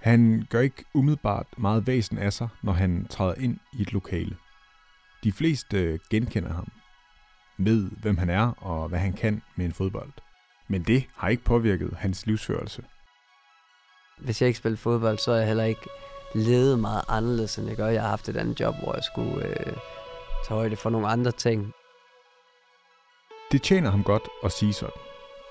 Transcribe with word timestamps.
Han 0.00 0.46
gør 0.50 0.60
ikke 0.60 0.84
umiddelbart 0.94 1.46
meget 1.56 1.86
væsen 1.86 2.18
af 2.18 2.32
sig, 2.32 2.48
når 2.62 2.72
han 2.72 3.06
træder 3.10 3.34
ind 3.34 3.58
i 3.72 3.82
et 3.82 3.92
lokale. 3.92 4.36
De 5.24 5.32
fleste 5.32 6.00
genkender 6.10 6.52
ham, 6.52 6.68
ved 7.58 7.90
hvem 7.90 8.18
han 8.18 8.30
er 8.30 8.64
og 8.64 8.88
hvad 8.88 8.98
han 8.98 9.12
kan 9.12 9.42
med 9.56 9.66
en 9.66 9.72
fodbold. 9.72 10.12
Men 10.68 10.82
det 10.82 11.04
har 11.16 11.28
ikke 11.28 11.44
påvirket 11.44 11.94
hans 11.98 12.26
livsførelse. 12.26 12.82
Hvis 14.18 14.42
jeg 14.42 14.46
ikke 14.46 14.58
spiller 14.58 14.76
fodbold, 14.76 15.18
så 15.18 15.32
er 15.32 15.36
jeg 15.36 15.46
heller 15.46 15.64
ikke 15.64 15.88
levet 16.34 16.78
meget 16.78 17.02
anderledes, 17.08 17.58
end 17.58 17.68
jeg 17.68 17.76
gør. 17.76 17.86
Jeg 17.86 18.02
har 18.02 18.08
haft 18.08 18.28
et 18.28 18.36
andet 18.36 18.60
job, 18.60 18.74
hvor 18.82 18.94
jeg 18.94 19.04
skulle 19.04 19.46
øh, 19.46 19.76
tage 20.46 20.58
højde 20.58 20.76
for 20.76 20.90
nogle 20.90 21.08
andre 21.08 21.32
ting. 21.32 21.72
Det 23.52 23.62
tjener 23.62 23.90
ham 23.90 24.04
godt 24.04 24.28
at 24.44 24.52
sige 24.52 24.72
sådan, 24.72 25.00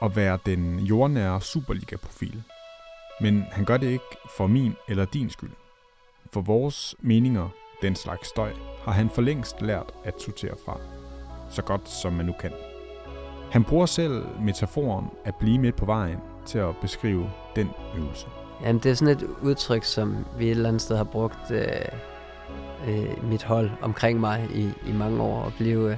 og 0.01 0.15
være 0.15 0.39
den 0.45 0.79
jordnære 0.79 1.41
Superliga-profil. 1.41 2.43
Men 3.21 3.45
han 3.51 3.65
gør 3.65 3.77
det 3.77 3.87
ikke 3.87 4.17
for 4.37 4.47
min 4.47 4.73
eller 4.87 5.05
din 5.05 5.29
skyld. 5.29 5.51
For 6.33 6.41
vores 6.41 6.95
meninger, 6.99 7.49
den 7.81 7.95
slags 7.95 8.27
støj, 8.27 8.51
har 8.83 8.91
han 8.91 9.09
for 9.09 9.21
længst 9.21 9.61
lært 9.61 9.93
at 10.03 10.21
sortere 10.21 10.55
fra. 10.65 10.79
Så 11.49 11.61
godt 11.61 11.89
som 11.89 12.13
man 12.13 12.25
nu 12.25 12.33
kan. 12.39 12.51
Han 13.51 13.63
bruger 13.63 13.85
selv 13.85 14.25
metaforen 14.41 15.05
at 15.25 15.35
blive 15.35 15.59
midt 15.59 15.75
på 15.75 15.85
vejen 15.85 16.17
til 16.45 16.57
at 16.59 16.75
beskrive 16.81 17.31
den 17.55 17.69
øvelse. 17.97 18.27
Jamen, 18.61 18.81
det 18.83 18.91
er 18.91 18.95
sådan 18.95 19.17
et 19.17 19.23
udtryk, 19.41 19.83
som 19.83 20.25
vi 20.37 20.45
et 20.45 20.51
eller 20.51 20.69
andet 20.69 20.81
sted 20.81 20.97
har 20.97 21.03
brugt 21.03 21.51
øh, 21.51 21.65
øh, 22.87 23.29
mit 23.29 23.43
hold 23.43 23.69
omkring 23.81 24.19
mig 24.19 24.47
i, 24.53 24.89
i 24.89 24.91
mange 24.91 25.21
år. 25.21 25.43
At 25.43 25.53
blive 25.57 25.91
øh, 25.91 25.97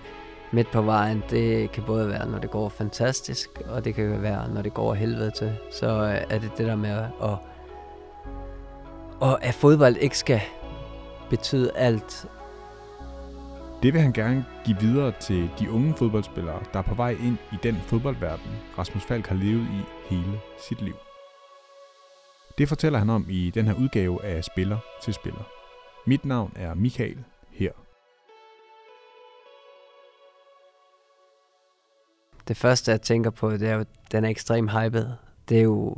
midt 0.51 0.71
på 0.71 0.81
vejen, 0.81 1.23
det 1.29 1.71
kan 1.71 1.83
både 1.83 2.07
være, 2.07 2.29
når 2.29 2.39
det 2.39 2.51
går 2.51 2.69
fantastisk, 2.69 3.49
og 3.69 3.85
det 3.85 3.95
kan 3.95 4.21
være, 4.21 4.53
når 4.53 4.61
det 4.61 4.73
går 4.73 4.93
helvede 4.93 5.31
til. 5.31 5.57
Så 5.71 5.87
øh, 5.87 6.35
er 6.35 6.39
det 6.39 6.51
det 6.57 6.67
der 6.67 6.75
med 6.75 6.89
at, 6.89 7.05
at, 7.23 7.37
at, 9.21 9.38
at 9.41 9.53
fodbold 9.53 9.95
ikke 9.95 10.17
skal 10.17 10.41
betyde 11.30 11.71
alt. 11.75 12.25
Det 13.83 13.93
vil 13.93 14.02
han 14.02 14.13
gerne 14.13 14.45
give 14.66 14.77
videre 14.80 15.13
til 15.19 15.49
de 15.59 15.71
unge 15.71 15.93
fodboldspillere, 15.97 16.59
der 16.73 16.80
er 16.80 16.83
på 16.83 16.95
vej 16.95 17.11
ind 17.11 17.38
i 17.52 17.55
den 17.63 17.75
fodboldverden, 17.75 18.52
Rasmus 18.77 19.03
Falk 19.03 19.27
har 19.27 19.36
levet 19.36 19.61
i 19.61 20.09
hele 20.15 20.39
sit 20.67 20.81
liv. 20.81 20.95
Det 22.58 22.67
fortæller 22.67 22.99
han 22.99 23.09
om 23.09 23.25
i 23.30 23.49
den 23.49 23.67
her 23.67 23.73
udgave 23.73 24.25
af 24.25 24.43
Spiller 24.43 24.77
til 25.03 25.13
Spiller. 25.13 25.43
Mit 26.05 26.25
navn 26.25 26.53
er 26.55 26.73
Michael 26.73 27.17
Det 32.47 32.58
første, 32.58 32.92
jeg 32.92 33.02
tænker 33.02 33.30
på, 33.30 33.52
det 33.52 33.70
er 33.70 33.75
jo, 33.75 33.86
den 34.11 34.25
er 34.25 34.30
ekstremt 34.30 34.72
hyped. 34.72 35.08
Det 35.50 35.58
er 35.58 35.64
jo 35.64 35.95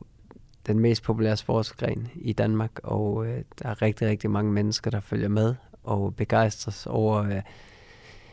den 0.67 0.79
mest 0.79 1.03
populære 1.03 1.37
sportsgren 1.37 2.07
i 2.15 2.33
Danmark, 2.33 2.79
og 2.83 3.25
øh, 3.25 3.43
der 3.59 3.69
er 3.69 3.81
rigtig, 3.81 4.07
rigtig 4.07 4.31
mange 4.31 4.51
mennesker, 4.51 4.91
der 4.91 4.99
følger 4.99 5.29
med 5.29 5.55
og 5.83 6.15
begejstres 6.15 6.87
over 6.87 7.23
øh, 7.23 7.41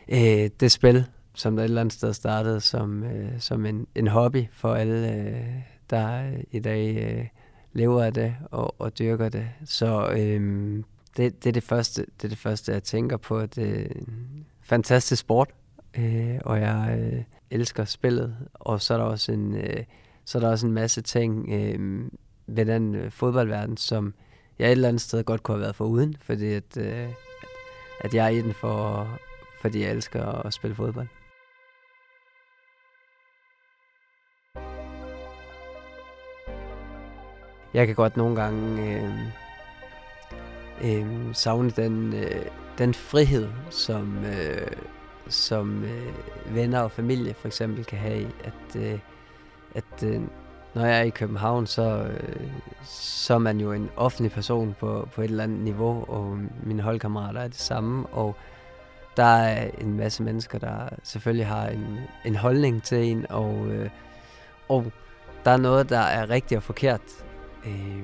øh, 0.07 0.49
det 0.59 0.71
spil, 0.71 1.05
som 1.33 1.55
der 1.55 1.63
et 1.63 1.67
eller 1.67 1.81
andet 1.81 1.93
sted 1.93 2.13
startede 2.13 2.61
som, 2.61 3.03
øh, 3.03 3.39
som 3.39 3.65
en, 3.65 3.87
en 3.95 4.07
hobby 4.07 4.45
for 4.51 4.73
alle, 4.73 5.13
øh, 5.13 5.55
der 5.89 6.31
i 6.51 6.59
dag 6.59 6.95
øh, 6.95 7.27
lever 7.73 8.03
af 8.03 8.13
det 8.13 8.35
og, 8.51 8.81
og 8.81 8.99
dyrker 8.99 9.29
det. 9.29 9.49
Så 9.65 10.09
øh, 10.11 10.83
det, 11.17 11.43
det, 11.43 11.49
er 11.49 11.53
det, 11.53 11.63
første, 11.63 12.01
det 12.01 12.23
er 12.23 12.29
det 12.29 12.37
første, 12.37 12.71
jeg 12.71 12.83
tænker 12.83 13.17
på. 13.17 13.45
Det 13.45 13.81
er 13.81 13.85
en 13.85 14.45
fantastisk 14.61 15.19
sport, 15.19 15.49
øh, 15.97 16.39
og 16.45 16.59
jeg 16.59 16.99
øh, 16.99 17.23
elsker 17.51 17.85
spillet. 17.85 18.37
Og 18.53 18.81
så 18.81 18.93
er 18.93 18.97
der 18.97 19.05
også 19.05 19.31
en, 19.31 19.55
øh, 19.55 19.83
så 20.25 20.37
er 20.37 20.39
der 20.39 20.49
også 20.49 20.67
en 20.67 20.73
masse 20.73 21.01
ting 21.01 21.49
øh, 21.53 22.09
ved 22.47 22.65
den 22.65 22.95
øh, 22.95 23.11
fodboldverden, 23.11 23.77
som 23.77 24.13
jeg 24.59 24.67
et 24.67 24.71
eller 24.71 24.87
andet 24.87 25.01
sted 25.01 25.23
godt 25.23 25.43
kunne 25.43 25.55
have 25.55 25.61
været 25.61 25.75
for 25.75 25.85
uden, 25.85 26.15
fordi 26.21 26.53
at, 26.53 26.77
øh, 26.77 27.09
at 27.99 28.13
jeg 28.13 28.25
er 28.25 28.29
i 28.29 28.41
den 28.41 28.53
for, 28.53 29.07
fordi 29.61 29.81
jeg 29.81 29.91
elsker 29.91 30.25
at 30.25 30.53
spille 30.53 30.75
fodbold. 30.75 31.07
Jeg 37.73 37.87
kan 37.87 37.95
godt 37.95 38.17
nogle 38.17 38.35
gange 38.35 38.95
øh, 38.95 39.13
øh, 40.83 41.35
savne 41.35 41.69
den, 41.69 42.13
øh, 42.13 42.45
den 42.77 42.93
frihed, 42.93 43.49
som, 43.69 44.25
øh, 44.25 44.71
som 45.31 45.83
øh, 45.83 46.55
venner 46.55 46.79
og 46.79 46.91
familie 46.91 47.33
for 47.33 47.47
eksempel 47.47 47.85
kan 47.85 47.97
have 47.97 48.27
at, 48.43 48.75
øh, 48.75 48.99
at 49.75 50.03
øh, 50.03 50.21
når 50.73 50.85
jeg 50.85 50.99
er 50.99 51.03
i 51.03 51.09
København, 51.09 51.67
så, 51.67 52.03
øh, 52.03 52.47
så 52.85 53.33
er 53.33 53.37
man 53.37 53.59
jo 53.59 53.71
en 53.71 53.89
offentlig 53.95 54.31
person 54.31 54.75
på, 54.79 55.07
på 55.15 55.21
et 55.21 55.29
eller 55.29 55.43
andet 55.43 55.59
niveau, 55.59 56.05
og 56.07 56.37
mine 56.63 56.81
holdkammerater 56.81 57.41
er 57.41 57.47
det 57.47 57.59
samme, 57.59 58.05
og 58.07 58.35
der 59.17 59.23
er 59.23 59.69
en 59.77 59.97
masse 59.97 60.23
mennesker, 60.23 60.59
der 60.59 60.89
selvfølgelig 61.03 61.47
har 61.47 61.67
en, 61.67 61.99
en 62.25 62.35
holdning 62.35 62.83
til 62.83 62.97
en, 62.97 63.25
og, 63.29 63.67
øh, 63.67 63.89
og 64.69 64.91
der 65.45 65.51
er 65.51 65.57
noget, 65.57 65.89
der 65.89 65.99
er 65.99 66.29
rigtigt 66.29 66.57
og 66.57 66.63
forkert, 66.63 67.01
øh, 67.65 68.03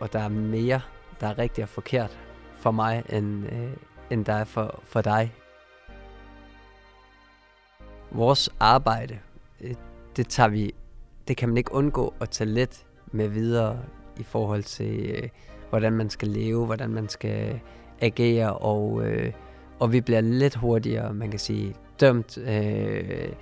og 0.00 0.12
der 0.12 0.18
er 0.18 0.28
mere, 0.28 0.80
der 1.20 1.26
er 1.26 1.38
rigtigt 1.38 1.62
og 1.62 1.68
forkert 1.68 2.18
for 2.56 2.70
mig, 2.70 3.02
end, 3.08 3.46
øh, 3.52 3.72
end 4.10 4.24
der 4.24 4.34
er 4.34 4.44
for, 4.44 4.80
for 4.84 5.00
dig. 5.00 5.32
Vores 8.14 8.50
arbejde, 8.60 9.18
øh, 9.60 9.74
det 10.16 10.28
tager 10.28 10.48
vi, 10.48 10.74
det 11.28 11.36
kan 11.36 11.48
man 11.48 11.58
ikke 11.58 11.74
undgå 11.74 12.14
at 12.20 12.30
tage 12.30 12.50
let 12.50 12.86
med 13.12 13.28
videre 13.28 13.78
i 14.18 14.22
forhold 14.22 14.62
til, 14.62 15.10
øh, 15.10 15.28
hvordan 15.70 15.92
man 15.92 16.10
skal 16.10 16.28
leve, 16.28 16.66
hvordan 16.66 16.90
man 16.90 17.08
skal 17.08 17.60
agere, 18.00 18.52
og, 18.52 19.02
øh, 19.06 19.32
og 19.78 19.92
vi 19.92 20.00
bliver 20.00 20.20
lidt 20.20 20.54
hurtigere, 20.54 21.14
man 21.14 21.30
kan 21.30 21.38
sige, 21.38 21.74
dømt 22.00 22.38
øh, 22.38 23.32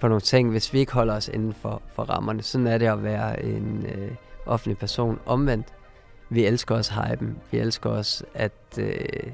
på 0.00 0.08
nogle 0.08 0.20
ting, 0.20 0.50
hvis 0.50 0.72
vi 0.72 0.78
ikke 0.78 0.92
holder 0.92 1.14
os 1.14 1.28
inden 1.28 1.52
for, 1.52 1.82
for 1.94 2.02
rammerne. 2.02 2.42
Sådan 2.42 2.66
er 2.66 2.78
det 2.78 2.86
at 2.86 3.02
være 3.02 3.42
en 3.42 3.86
øh, 3.86 4.10
offentlig 4.46 4.78
person. 4.78 5.18
Omvendt, 5.26 5.66
vi 6.30 6.44
elsker 6.46 6.74
også 6.74 6.92
hypen. 6.92 7.38
Vi 7.50 7.58
elsker 7.58 7.90
også, 7.90 8.24
at, 8.34 8.78
øh, 8.78 9.32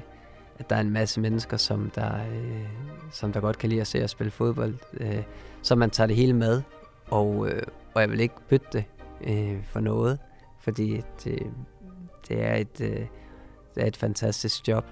at 0.59 0.69
der 0.69 0.75
er 0.75 0.81
en 0.81 0.89
masse 0.89 1.21
mennesker, 1.21 1.57
som 1.57 1.91
der, 1.95 2.15
øh, 2.15 2.67
som 3.11 3.33
der 3.33 3.39
godt 3.39 3.57
kan 3.57 3.69
lide 3.69 3.81
at 3.81 3.87
se 3.87 4.03
at 4.03 4.09
spille 4.09 4.31
fodbold. 4.31 4.75
Øh, 4.93 5.23
så 5.61 5.75
man 5.75 5.89
tager 5.89 6.07
det 6.07 6.15
hele 6.15 6.33
med, 6.33 6.61
og, 7.07 7.49
øh, 7.49 7.61
og 7.93 8.01
jeg 8.01 8.09
vil 8.11 8.19
ikke 8.19 8.35
bytte 8.49 8.67
det 8.73 8.85
øh, 9.27 9.63
for 9.63 9.79
noget, 9.79 10.19
fordi 10.59 11.01
det, 11.23 11.51
det, 12.27 12.43
er 12.43 12.55
et, 12.55 12.81
øh, 12.81 13.05
det 13.75 13.83
er 13.83 13.87
et 13.87 13.97
fantastisk 13.97 14.67
job. 14.67 14.85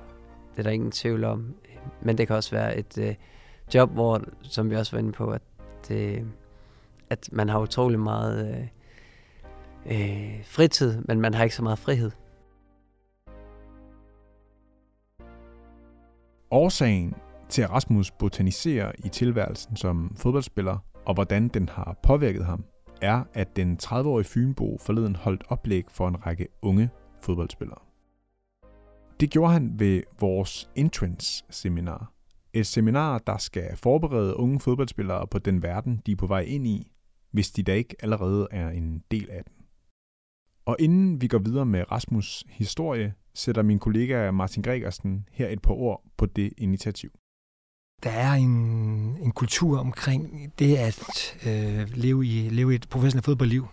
Det 0.52 0.60
er 0.60 0.64
der 0.64 0.70
ingen 0.70 0.92
tvivl 0.92 1.24
om. 1.24 1.56
Men 2.02 2.18
det 2.18 2.28
kan 2.28 2.36
også 2.36 2.52
være 2.52 2.78
et 2.78 2.98
øh, 2.98 3.16
job, 3.74 3.92
hvor, 3.92 4.22
som 4.42 4.70
vi 4.70 4.76
også 4.76 4.92
var 4.92 5.00
inde 5.00 5.12
på, 5.12 5.32
at, 5.32 5.42
det, 5.88 6.26
at 7.10 7.30
man 7.32 7.50
har 7.50 7.60
utrolig 7.60 8.00
meget 8.00 8.48
øh, 8.48 8.68
øh, 9.86 10.46
fritid, 10.46 11.02
men 11.06 11.22
man 11.22 11.34
har 11.34 11.44
ikke 11.44 11.56
så 11.56 11.64
meget 11.64 11.80
frihed. 11.80 12.12
Årsagen 16.54 17.14
til 17.50 17.62
at 17.62 17.72
Rasmus 17.72 18.12
botaniserer 18.12 18.92
i 19.06 19.10
tilværelsen 19.10 19.76
som 19.76 20.16
fodboldspiller, 20.16 20.78
og 21.06 21.14
hvordan 21.14 21.48
den 21.48 21.70
har 21.70 22.00
påvirket 22.04 22.46
ham, 22.46 22.66
er, 23.02 23.24
at 23.34 23.56
den 23.56 23.80
30-årige 23.84 24.26
Fynbo 24.26 24.78
forleden 24.82 25.16
holdt 25.16 25.44
oplæg 25.50 25.84
for 25.90 26.08
en 26.08 26.26
række 26.26 26.48
unge 26.62 26.90
fodboldspillere. 27.22 27.80
Det 29.20 29.30
gjorde 29.30 29.54
han 29.54 29.80
ved 29.80 30.04
vores 30.20 30.70
entrance-seminar. 30.76 32.12
Et 32.54 32.68
seminar, 32.68 33.18
der 33.18 33.38
skal 33.38 33.78
forberede 33.78 34.36
unge 34.36 34.60
fodboldspillere 34.60 35.28
på 35.28 35.40
den 35.40 35.64
verden, 35.64 36.02
de 36.06 36.12
er 36.12 36.16
på 36.16 36.28
vej 36.28 36.42
ind 36.42 36.68
i, 36.68 36.92
hvis 37.32 37.52
de 37.52 37.64
da 37.64 37.74
ikke 37.74 37.96
allerede 38.00 38.48
er 38.52 38.70
en 38.70 39.04
del 39.12 39.30
af 39.30 39.44
den. 39.44 39.63
Og 40.66 40.76
inden 40.80 41.22
vi 41.22 41.28
går 41.28 41.38
videre 41.38 41.66
med 41.66 41.84
Rasmus' 41.92 42.44
historie, 42.50 43.14
sætter 43.34 43.62
min 43.62 43.80
kollega 43.80 44.32
Martin 44.32 44.64
Gregersen 44.64 45.28
her 45.32 45.50
et 45.50 45.62
par 45.62 45.74
ord 45.74 46.04
på 46.18 46.26
det 46.26 46.54
initiativ. 46.58 47.12
Der 48.04 48.10
er 48.10 48.34
en, 48.34 48.50
en 49.22 49.32
kultur 49.32 49.80
omkring 49.80 50.54
det 50.60 50.76
at 50.76 51.00
øh, 51.46 51.88
leve, 51.94 52.26
i, 52.26 52.50
leve 52.50 52.72
i 52.72 52.76
et 52.76 52.90
professionelt 52.90 53.26
fodboldliv. 53.26 53.68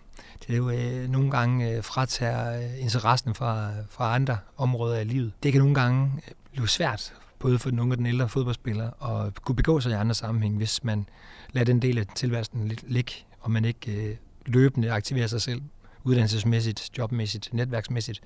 Det 0.46 0.52
er 0.52 0.56
jo 0.56 0.70
øh, 0.70 1.10
nogle 1.10 1.30
gange 1.30 1.76
øh, 1.76 1.84
fratager 1.84 2.58
øh, 2.58 2.82
interessen 2.82 3.34
fra, 3.34 3.70
fra 3.88 4.14
andre 4.14 4.38
områder 4.56 4.96
af 4.96 5.08
livet. 5.08 5.32
Det 5.42 5.52
kan 5.52 5.60
nogle 5.60 5.74
gange 5.74 6.12
øh, 6.28 6.34
blive 6.52 6.68
svært, 6.68 7.14
både 7.38 7.58
for 7.58 7.70
den 7.70 7.78
unge 7.78 7.94
og 7.94 7.98
den 7.98 8.06
ældre 8.06 8.28
fodboldspiller, 8.28 9.04
at 9.04 9.42
kunne 9.42 9.56
begå 9.56 9.80
sig 9.80 9.90
i 9.90 9.94
andre 9.94 10.14
sammenhæng, 10.14 10.56
hvis 10.56 10.84
man 10.84 11.06
lader 11.52 11.64
den 11.64 11.82
del 11.82 11.98
af 11.98 12.06
tilværelsen 12.06 12.68
lidt 12.68 12.84
ligge, 12.90 13.12
og 13.40 13.50
man 13.50 13.64
ikke 13.64 14.10
øh, 14.10 14.16
løbende 14.46 14.92
aktiverer 14.92 15.26
sig 15.26 15.42
selv 15.42 15.62
uddannelsesmæssigt, 16.04 16.98
jobmæssigt, 16.98 17.48
netværksmæssigt. 17.52 18.20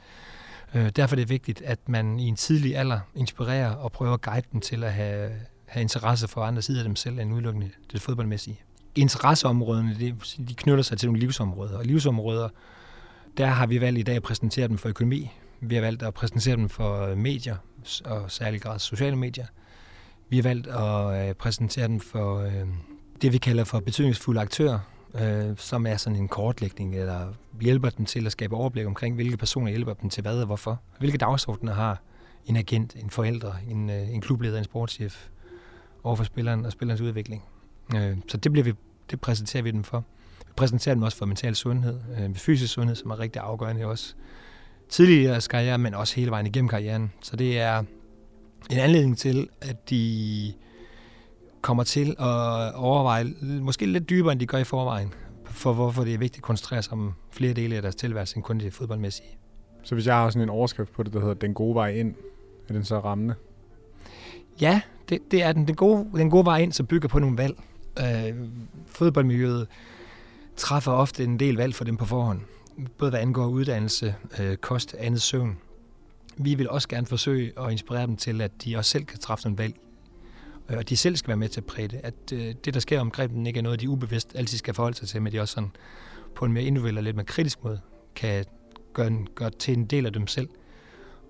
Øh, 0.75 0.91
derfor 0.97 1.17
er 1.17 1.21
det 1.21 1.29
vigtigt, 1.29 1.62
at 1.62 1.88
man 1.88 2.21
i 2.21 2.29
en 2.29 2.37
tidlig 2.37 2.76
alder 2.76 3.00
inspirerer 3.15 3.71
og 3.71 3.93
prøver 3.93 4.15
at 4.15 4.21
guide 4.21 4.47
dem 4.53 4.61
til 4.61 4.85
at 4.85 4.93
have, 4.93 5.31
have 5.67 5.82
interesse 5.82 6.29
for 6.29 6.41
andre 6.41 6.62
sider 6.62 6.81
af 6.81 6.85
dem 6.85 6.97
selv 6.97 7.19
end 7.19 7.35
udelukkende 7.35 7.71
det 7.93 8.00
fodboldmæssige. 8.00 8.61
Interesseområderne, 8.94 10.17
de 10.49 10.55
knytter 10.55 10.82
sig 10.82 10.99
til 10.99 11.09
nogle 11.09 11.21
livsområder, 11.21 11.79
og 11.79 11.85
livsområder 11.85 12.49
der 13.37 13.47
har 13.47 13.67
vi 13.67 13.81
valgt 13.81 13.99
i 13.99 14.03
dag 14.03 14.17
at 14.17 14.23
præsentere 14.23 14.69
dem 14.69 14.79
for 14.79 14.88
økonomi. 14.88 15.31
Vi 15.61 15.75
har 15.75 15.82
valgt 15.82 16.03
at 16.03 16.15
præsentere 16.15 16.56
dem 16.56 16.69
for 16.69 17.06
øh, 17.06 17.19
medier, 17.19 17.56
og 18.05 18.31
særlig 18.31 18.62
grad 18.62 18.79
sociale 18.79 19.17
medier. 19.17 19.47
Vi 20.29 20.37
har 20.37 20.43
valgt 20.43 20.67
at 20.67 21.29
øh, 21.29 21.35
præsentere 21.35 21.88
dem 21.88 22.00
for 22.00 22.41
øh, 22.41 22.67
det, 23.23 23.32
vi 23.32 23.38
kalder 23.38 23.65
for 23.65 23.81
betydningsfulde 23.81 24.41
aktører, 24.41 24.79
øh, 25.20 25.56
som 25.56 25.87
er 25.87 25.96
sådan 25.96 26.19
en 26.19 26.28
kortlægning, 26.28 26.96
eller 26.96 27.32
hjælper 27.61 27.90
dem 27.90 28.06
til 28.06 28.26
at 28.26 28.32
skabe 28.32 28.56
overblik 28.56 28.87
omkring, 28.87 29.14
hvilke 29.14 29.37
personer 29.37 29.69
hjælper 29.69 29.94
dem 29.94 30.11
til 30.11 30.22
hvad 30.22 30.40
og 30.40 30.46
hvorfor. 30.46 30.81
Hvilke 30.99 31.19
dagsordner 31.19 31.75
har 31.75 32.02
en 32.46 32.56
agent, 32.56 32.96
en 32.96 33.11
forældre, 33.11 33.55
en, 33.70 33.90
øh, 33.90 34.14
en 34.14 34.20
klubleder, 34.20 34.58
en 34.58 34.64
sportschef 34.64 35.28
over 36.02 36.16
for 36.16 36.25
spilleren 36.25 36.66
og 36.66 36.72
spillerens 36.72 37.00
udvikling. 37.00 37.43
Øh, 37.96 38.16
så 38.28 38.37
det, 38.37 38.52
bliver 38.52 38.64
vi, 38.64 38.72
det 39.11 39.20
præsenterer 39.20 39.62
vi 39.62 39.70
dem 39.70 39.84
for. 39.84 40.05
Vi 40.46 40.52
præsenterer 40.56 40.94
dem 40.94 41.02
også 41.02 41.19
for 41.19 41.26
mental 41.26 41.55
sundhed, 41.55 42.00
øh, 42.19 42.34
fysisk 42.34 42.72
sundhed, 42.72 42.96
som 42.96 43.11
er 43.11 43.19
rigtig 43.19 43.43
afgørende 43.43 43.87
også 43.87 44.14
tidligere 44.88 45.40
karriere, 45.40 45.78
men 45.78 45.94
også 45.94 46.16
hele 46.16 46.31
vejen 46.31 46.46
igennem 46.46 46.69
karrieren. 46.69 47.12
Så 47.22 47.37
det 47.37 47.58
er 47.58 47.78
en 48.70 48.78
anledning 48.78 49.19
til, 49.19 49.49
at 49.61 49.90
de 49.90 50.52
kommer 51.64 51.84
til 51.84 52.11
at 52.19 52.75
overveje, 52.75 53.25
måske 53.43 53.87
lidt 53.87 54.11
dybere, 54.11 54.32
end 54.32 54.40
de 54.40 54.46
gør 54.46 54.58
i 54.58 54.64
forvejen, 54.64 55.14
for 55.44 55.72
hvorfor 55.72 56.05
det 56.05 56.14
er 56.14 56.19
vigtigt 56.19 56.37
at 56.37 56.43
koncentrere 56.43 56.82
sig 56.82 56.93
om 56.93 57.12
flere 57.31 57.52
dele 57.52 57.76
af 57.76 57.82
deres 57.82 57.94
tilværelse, 57.94 58.37
end 58.37 58.44
kun 58.44 58.58
det 58.58 58.72
fodboldmæssige. 58.72 59.28
Så 59.82 59.94
hvis 59.94 60.06
jeg 60.06 60.14
har 60.14 60.31
sådan 60.31 60.43
en 60.43 60.49
overskrift 60.49 60.93
på 60.93 61.02
det, 61.02 61.12
der 61.12 61.20
hedder 61.20 61.34
Den 61.34 61.55
gode 61.55 61.75
vej 61.75 61.88
ind, 61.88 62.14
er 62.69 62.72
den 62.72 62.84
så 62.84 62.99
rammende? 62.99 63.34
Ja, 64.61 64.81
det, 65.08 65.19
det 65.31 65.43
er 65.43 65.52
den. 65.52 65.66
Den 65.66 65.75
gode, 65.75 66.06
den 66.14 66.31
gode 66.31 66.44
vej 66.44 66.58
ind, 66.58 66.72
som 66.72 66.87
bygger 66.87 67.08
på 67.08 67.19
nogle 67.19 67.38
valg. 67.38 67.56
Øh, 67.99 68.34
fodboldmiljøet 68.87 69.66
træffer 70.56 70.93
ofte 70.93 71.25
en 71.25 71.38
del 71.38 71.56
valg 71.56 71.75
for 71.75 71.84
dem 71.84 71.96
på 71.96 72.05
forhånd 72.05 72.40
både 72.99 73.11
hvad 73.11 73.20
angår 73.20 73.46
uddannelse, 73.46 74.14
øh, 74.40 74.56
kost, 74.56 74.94
andet 74.99 75.22
søvn. 75.22 75.58
Vi 76.37 76.55
vil 76.55 76.70
også 76.70 76.88
gerne 76.88 77.06
forsøge 77.06 77.52
at 77.61 77.72
inspirere 77.72 78.06
dem 78.06 78.16
til, 78.16 78.40
at 78.40 78.50
de 78.64 78.76
også 78.76 78.90
selv 78.90 79.05
kan 79.05 79.19
træffe 79.19 79.44
nogle 79.44 79.58
valg, 79.58 79.75
Øh, 80.70 80.78
og 80.78 80.88
de 80.88 80.96
selv 80.96 81.16
skal 81.16 81.28
være 81.28 81.37
med 81.37 81.49
til 81.49 81.61
at 81.61 81.66
præge 81.66 81.88
det. 81.88 82.00
At 82.02 82.32
øh, 82.32 82.55
det, 82.64 82.75
der 82.75 82.81
sker 82.81 83.00
omkring 83.00 83.31
dem, 83.31 83.46
ikke 83.46 83.58
er 83.58 83.62
noget, 83.62 83.81
de 83.81 83.88
ubevidst 83.88 84.32
altid 84.34 84.58
skal 84.58 84.75
forholde 84.75 84.96
sig 84.96 85.08
til, 85.08 85.22
men 85.22 85.32
de 85.32 85.40
også 85.40 85.55
sådan 85.55 85.70
på 86.34 86.44
en 86.44 86.52
mere 86.52 86.64
individuel 86.64 86.96
og 86.96 87.02
lidt 87.02 87.16
mere 87.16 87.26
kritisk 87.26 87.64
måde 87.64 87.81
kan 88.14 88.44
gøre, 88.93 89.25
gøre 89.34 89.50
til 89.50 89.78
en 89.78 89.84
del 89.84 90.06
af 90.06 90.12
dem 90.12 90.26
selv. 90.26 90.49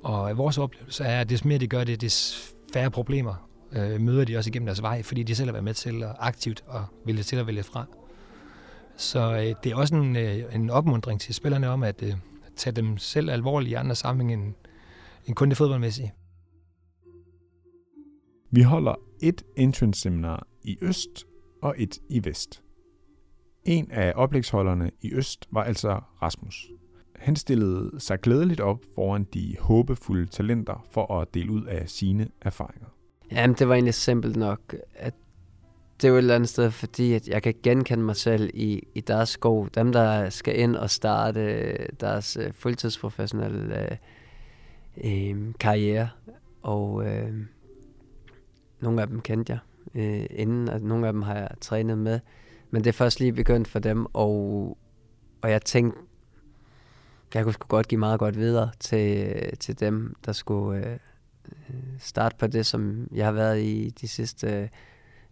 Og 0.03 0.39
vores 0.39 0.59
oplevelse 0.59 1.05
er, 1.05 1.21
at 1.21 1.31
des 1.31 1.45
mere 1.45 1.59
de 1.59 1.67
gør 1.67 1.85
det, 1.85 2.01
des 2.01 2.49
færre 2.73 2.91
problemer 2.91 3.49
øh, 3.73 4.01
møder 4.01 4.25
de 4.25 4.37
også 4.37 4.51
igennem 4.51 4.67
deres 4.67 4.83
vej, 4.83 5.03
fordi 5.03 5.23
de 5.23 5.35
selv 5.35 5.49
har 5.49 5.53
været 5.53 5.65
med 5.65 5.75
til 5.75 6.03
at 6.03 6.17
aktivt 6.19 6.65
og 6.67 6.85
vælge 7.05 7.23
til 7.23 7.37
at 7.37 7.47
vælge 7.47 7.63
fra. 7.63 7.85
Så 8.97 9.33
øh, 9.33 9.55
det 9.65 9.73
er 9.73 9.77
også 9.77 9.95
en, 9.95 10.17
øh, 10.17 10.55
en 10.55 10.71
opmundring 10.71 11.21
til 11.21 11.35
spillerne 11.35 11.69
om 11.69 11.83
at 11.83 12.03
øh, 12.03 12.15
tage 12.57 12.77
dem 12.77 12.99
selv 12.99 13.31
alvorligt 13.31 13.71
i 13.71 13.75
andre 13.75 13.95
sammenhæng 13.95 14.43
end, 14.43 14.55
end 15.27 15.37
kun 15.37 15.49
det 15.49 15.57
fodboldmæssige. 15.57 16.13
Vi 18.51 18.63
holder 18.63 18.95
et 19.25 19.43
entrance 19.57 20.01
seminar 20.01 20.47
i 20.63 20.79
øst 20.81 21.27
og 21.63 21.75
et 21.79 21.99
i 22.09 22.25
vest. 22.25 22.63
En 23.65 23.91
af 23.91 24.13
oplægsholderne 24.17 24.91
i 25.01 25.13
øst 25.13 25.49
var 25.51 25.65
altså 25.65 26.01
Rasmus. 26.23 26.71
Han 27.17 27.37
stillede 27.37 28.01
sig 28.01 28.21
glædeligt 28.21 28.61
op 28.61 28.79
foran 28.95 29.27
de 29.35 29.57
håbefulde 29.61 30.27
talenter 30.27 30.87
for 30.91 31.21
at 31.21 31.35
dele 31.35 31.53
ud 31.53 31.65
af 31.65 31.89
sine 31.89 32.29
erfaringer. 32.41 32.87
Jamen, 33.33 33.57
det 33.59 33.69
var 33.69 33.75
egentlig 33.75 33.95
simpelt 33.95 34.37
nok, 34.37 34.75
at 34.95 35.15
det 35.97 36.05
er 36.05 36.09
jo 36.09 36.15
et 36.15 36.19
eller 36.19 36.35
andet 36.35 36.49
sted, 36.49 36.71
fordi 36.71 37.13
at 37.13 37.29
jeg 37.29 37.43
kan 37.43 37.55
genkende 37.63 38.05
mig 38.05 38.17
selv 38.17 38.51
i, 38.55 38.83
i 38.95 39.01
deres 39.01 39.29
sko. 39.29 39.65
Dem, 39.75 39.93
der 39.93 40.31
skal 40.31 40.59
ind 40.59 40.77
og 40.77 40.91
starte 40.91 41.77
deres 42.01 42.37
uh, 42.37 42.45
fuldtidsprofessionelle 42.53 43.99
uh, 44.97 45.05
uh, 45.05 45.53
karriere. 45.61 46.09
Og 46.63 46.95
uh, 46.95 47.29
nogle 48.85 49.03
af 49.03 49.09
dem 49.09 49.21
kendte 49.21 49.53
jeg 49.53 49.59
øh, 49.95 50.27
inden, 50.31 50.69
og 50.69 50.81
nogle 50.81 51.07
af 51.07 51.13
dem 51.13 51.23
har 51.23 51.35
jeg 51.35 51.49
trænet 51.61 51.99
med. 51.99 52.21
Men 52.71 52.85
det 52.85 52.89
er 52.89 52.93
først 52.93 53.21
lige 53.21 53.33
begyndt 53.33 53.69
for 53.69 53.79
dem, 53.79 54.07
og, 54.13 54.79
og 55.43 55.51
jeg 55.51 55.63
tænkte, 55.63 56.01
jeg 57.35 57.45
kunne 57.45 57.53
sgu 57.53 57.67
godt 57.69 57.89
give 57.89 57.99
meget 57.99 58.19
godt 58.19 58.37
videre 58.37 58.71
til, 58.81 59.35
til 59.59 59.81
dem, 59.81 60.15
der 60.27 60.33
skulle 60.33 60.87
øh, 60.87 60.93
øh 61.69 61.75
starte 61.99 62.37
på 62.39 62.47
det, 62.47 62.67
som 62.67 63.09
jeg 63.13 63.25
har 63.25 63.33
været 63.33 63.63
i 63.63 63.93
de 64.01 64.09
sidste 64.09 64.71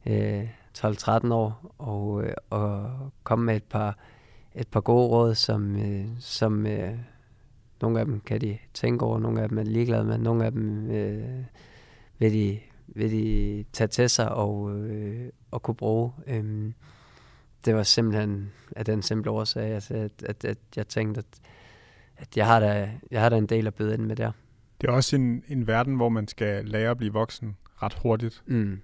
øh, 0.06 0.48
12-13 0.78 1.32
år, 1.32 1.74
og, 1.78 2.24
øh, 2.24 2.32
og 2.50 2.90
komme 3.24 3.44
med 3.44 3.56
et 3.56 3.64
par, 3.64 3.98
et 4.54 4.68
par 4.68 4.80
gode 4.80 5.08
råd, 5.08 5.34
som, 5.34 5.76
øh, 5.76 6.06
som 6.18 6.66
øh, 6.66 6.98
nogle 7.82 8.00
af 8.00 8.06
dem 8.06 8.20
kan 8.20 8.40
de 8.40 8.58
tænke 8.74 9.04
over, 9.04 9.18
nogle 9.18 9.42
af 9.42 9.48
dem 9.48 9.58
er 9.58 9.62
ligeglade 9.62 10.04
med, 10.04 10.18
nogle 10.18 10.44
af 10.44 10.52
dem 10.52 10.90
øh, 10.90 11.44
vil, 12.18 12.32
de, 12.32 12.60
vil 12.94 13.10
de 13.10 13.64
tage 13.72 13.88
til 13.88 14.10
sig 14.10 14.32
og, 14.32 14.76
øh, 14.78 15.28
og 15.50 15.62
kunne 15.62 15.74
bruge. 15.74 16.12
Øh, 16.26 16.72
det 17.64 17.74
var 17.74 17.82
simpelthen 17.82 18.52
af 18.76 18.84
den 18.84 19.02
simple 19.02 19.30
årsag, 19.30 19.64
at, 19.64 19.90
at, 19.90 20.12
at, 20.22 20.44
at 20.44 20.58
jeg 20.76 20.88
tænkte, 20.88 21.18
at, 21.18 21.40
at 22.16 22.36
jeg, 22.36 22.46
har 22.46 22.60
da, 22.60 22.90
jeg 23.10 23.20
har 23.20 23.28
da 23.28 23.36
en 23.36 23.46
del 23.46 23.66
at 23.66 23.74
byde 23.74 23.94
ind 23.94 24.02
med 24.02 24.16
der. 24.16 24.32
Det 24.80 24.88
er 24.88 24.92
også 24.92 25.16
en, 25.16 25.44
en 25.48 25.66
verden, 25.66 25.96
hvor 25.96 26.08
man 26.08 26.28
skal 26.28 26.64
lære 26.64 26.90
at 26.90 26.98
blive 26.98 27.12
voksen 27.12 27.56
ret 27.82 27.94
hurtigt. 27.94 28.42
Mm. 28.46 28.80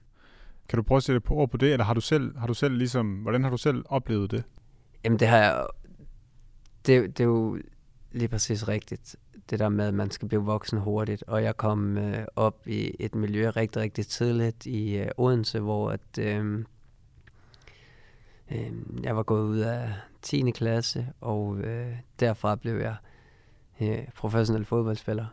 Kan 0.69 0.77
du 0.77 0.83
prøve 0.83 0.97
at 0.97 1.03
sætte 1.03 1.21
på 1.21 1.35
ord 1.35 1.51
på 1.51 1.57
det, 1.57 1.73
eller 1.73 1.85
har 1.85 1.95
du 1.95 2.01
selv, 2.01 2.39
har 2.39 2.47
du 2.47 2.55
selv 2.55 2.75
ligesom, 2.75 3.15
hvordan 3.15 3.43
har 3.43 3.51
du 3.51 3.57
selv 3.57 3.85
oplevet 3.89 4.31
det? 4.31 4.45
Jamen 5.05 5.19
det 5.19 5.29
har 5.29 5.37
jeg, 5.37 5.67
det, 6.87 7.19
det 7.19 7.21
er 7.21 7.29
jo 7.29 7.59
lige 8.13 8.29
præcis 8.29 8.69
rigtigt, 8.69 9.17
det 9.51 9.59
der 9.59 9.69
med, 9.69 9.87
at 9.87 9.95
man 9.95 10.11
skal 10.11 10.29
blive 10.29 10.45
voksen 10.45 10.79
hurtigt. 10.79 11.25
Og 11.27 11.43
jeg 11.43 11.57
kom 11.57 11.99
øh, 11.99 12.27
op 12.37 12.67
i 12.67 12.95
et 12.99 13.15
miljø 13.15 13.51
rigtig, 13.51 13.83
rigtig 13.83 14.07
tidligt 14.07 14.67
i 14.67 14.97
øh, 14.97 15.09
Odense, 15.17 15.61
hvor 15.61 15.91
at, 15.91 16.19
øh, 16.19 16.65
øh, 18.51 18.73
jeg 19.03 19.17
var 19.17 19.23
gået 19.23 19.43
ud 19.43 19.59
af 19.59 19.93
10. 20.23 20.51
klasse, 20.51 21.07
og 21.21 21.59
øh, 21.59 21.93
derfra 22.21 22.57
blev 22.57 22.77
jeg 22.77 22.97
øh, 23.81 24.09
professionel 24.17 24.65
fodboldspiller. 24.65 25.27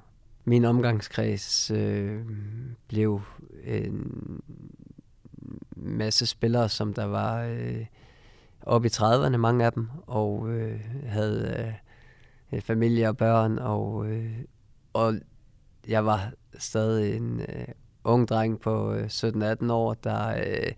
Min 0.46 0.66
omgangskreds 0.66 1.72
øh, 1.72 2.26
blev 2.88 3.22
en 3.64 4.42
masse 5.76 6.26
spillere, 6.26 6.70
som 6.70 6.94
der 6.94 7.06
var 7.06 7.44
øh, 7.44 7.86
oppe 8.62 8.88
i 8.88 8.92
30'erne, 8.92 9.38
mange 9.38 9.66
af 9.66 9.74
dem, 9.74 9.90
og 10.08 10.50
øh, 10.50 10.80
havde 11.06 11.56
øh, 11.60 11.74
Øh, 12.56 12.62
familie 12.62 13.10
og 13.10 13.18
børn, 13.18 13.60
og, 13.60 14.08
øh, 14.08 14.32
og 14.94 15.16
jeg 15.88 16.06
var 16.06 16.32
stadig 16.58 17.18
en 17.18 17.40
øh, 17.40 17.68
ung 18.04 18.28
dreng 18.28 18.60
på 18.60 18.94
øh, 18.94 19.06
17-18 19.06 19.72
år, 19.72 19.94
der, 19.94 20.30
øh, 20.30 20.72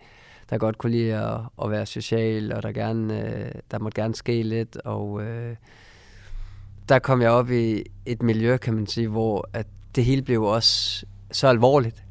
der 0.50 0.58
godt 0.58 0.78
kunne 0.78 0.92
lide 0.92 1.16
at, 1.16 1.40
at 1.64 1.72
være 1.72 1.86
social, 1.86 2.54
og 2.54 2.64
der, 2.64 2.72
gerne, 2.72 3.30
øh, 3.30 3.52
der 3.72 3.80
måtte 3.80 4.02
gerne 4.02 4.16
ske 4.16 4.44
lidt, 4.44 4.78
og 4.78 5.24
øh, 5.24 5.56
der 6.90 7.00
kom 7.00 7.22
jeg 7.22 7.32
op 7.32 7.52
i 7.52 7.84
et 8.06 8.24
miljø, 8.24 8.58
kan 8.58 8.74
man 8.74 8.88
sige, 8.88 9.08
hvor 9.08 9.50
at 9.54 9.68
det 9.96 10.06
hele 10.06 10.22
blev 10.22 10.44
også 10.44 11.06
så 11.32 11.48
alvorligt, 11.48 12.04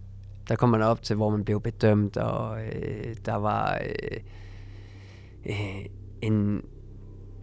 der 0.49 0.57
kom 0.57 0.69
man 0.69 0.83
op 0.83 1.03
til, 1.03 1.17
hvor 1.17 1.31
man 1.31 1.45
blev 1.45 1.61
bedømt, 1.61 2.17
og 2.17 2.61
øh, 2.65 3.17
der 3.25 3.35
var 3.35 3.81
øh, 3.85 4.21
øh, 5.47 5.85
en, 6.23 6.63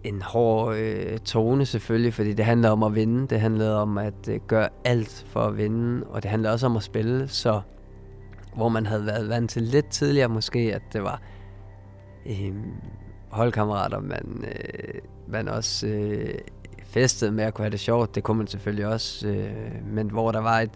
en 0.04 0.22
hård 0.22 0.76
øh, 0.76 1.20
tone 1.20 1.66
selvfølgelig, 1.66 2.14
fordi 2.14 2.34
det 2.34 2.46
handler 2.46 2.70
om 2.70 2.84
at 2.84 2.96
vinde. 2.96 3.28
Det 3.28 3.40
handler 3.40 3.72
om 3.72 3.98
at 3.98 4.30
øh, 4.30 4.40
gøre 4.48 4.70
alt 4.84 5.26
for 5.28 5.40
at 5.40 5.58
vinde, 5.58 6.06
og 6.08 6.24
det 6.24 6.32
handler 6.32 6.52
også 6.52 6.66
om 6.66 6.78
at 6.78 6.84
spille, 6.84 7.28
så 7.28 7.62
hvor 8.56 8.70
man 8.70 8.86
havde 8.86 9.06
været 9.06 9.30
vant 9.30 9.52
til 9.52 9.62
lidt 9.62 9.90
tidligere 9.90 10.30
måske, 10.30 10.60
at 10.76 10.82
det 10.94 11.04
var 11.04 11.22
øh, 12.26 12.54
holdkammerater, 13.30 14.00
man, 14.00 14.46
øh, 14.48 15.02
man 15.28 15.48
også 15.48 15.88
øh, 15.88 16.34
festede 16.84 17.32
med 17.32 17.44
at 17.44 17.54
kunne 17.54 17.64
have 17.64 17.72
det 17.72 17.80
sjovt. 17.80 18.16
Det 18.16 18.24
kunne 18.24 18.38
man 18.38 18.48
selvfølgelig 18.48 18.88
også, 18.88 19.28
øh, 19.28 19.86
men 19.86 20.12
hvor 20.12 20.32
der 20.32 20.42
var 20.42 20.60
et, 20.60 20.72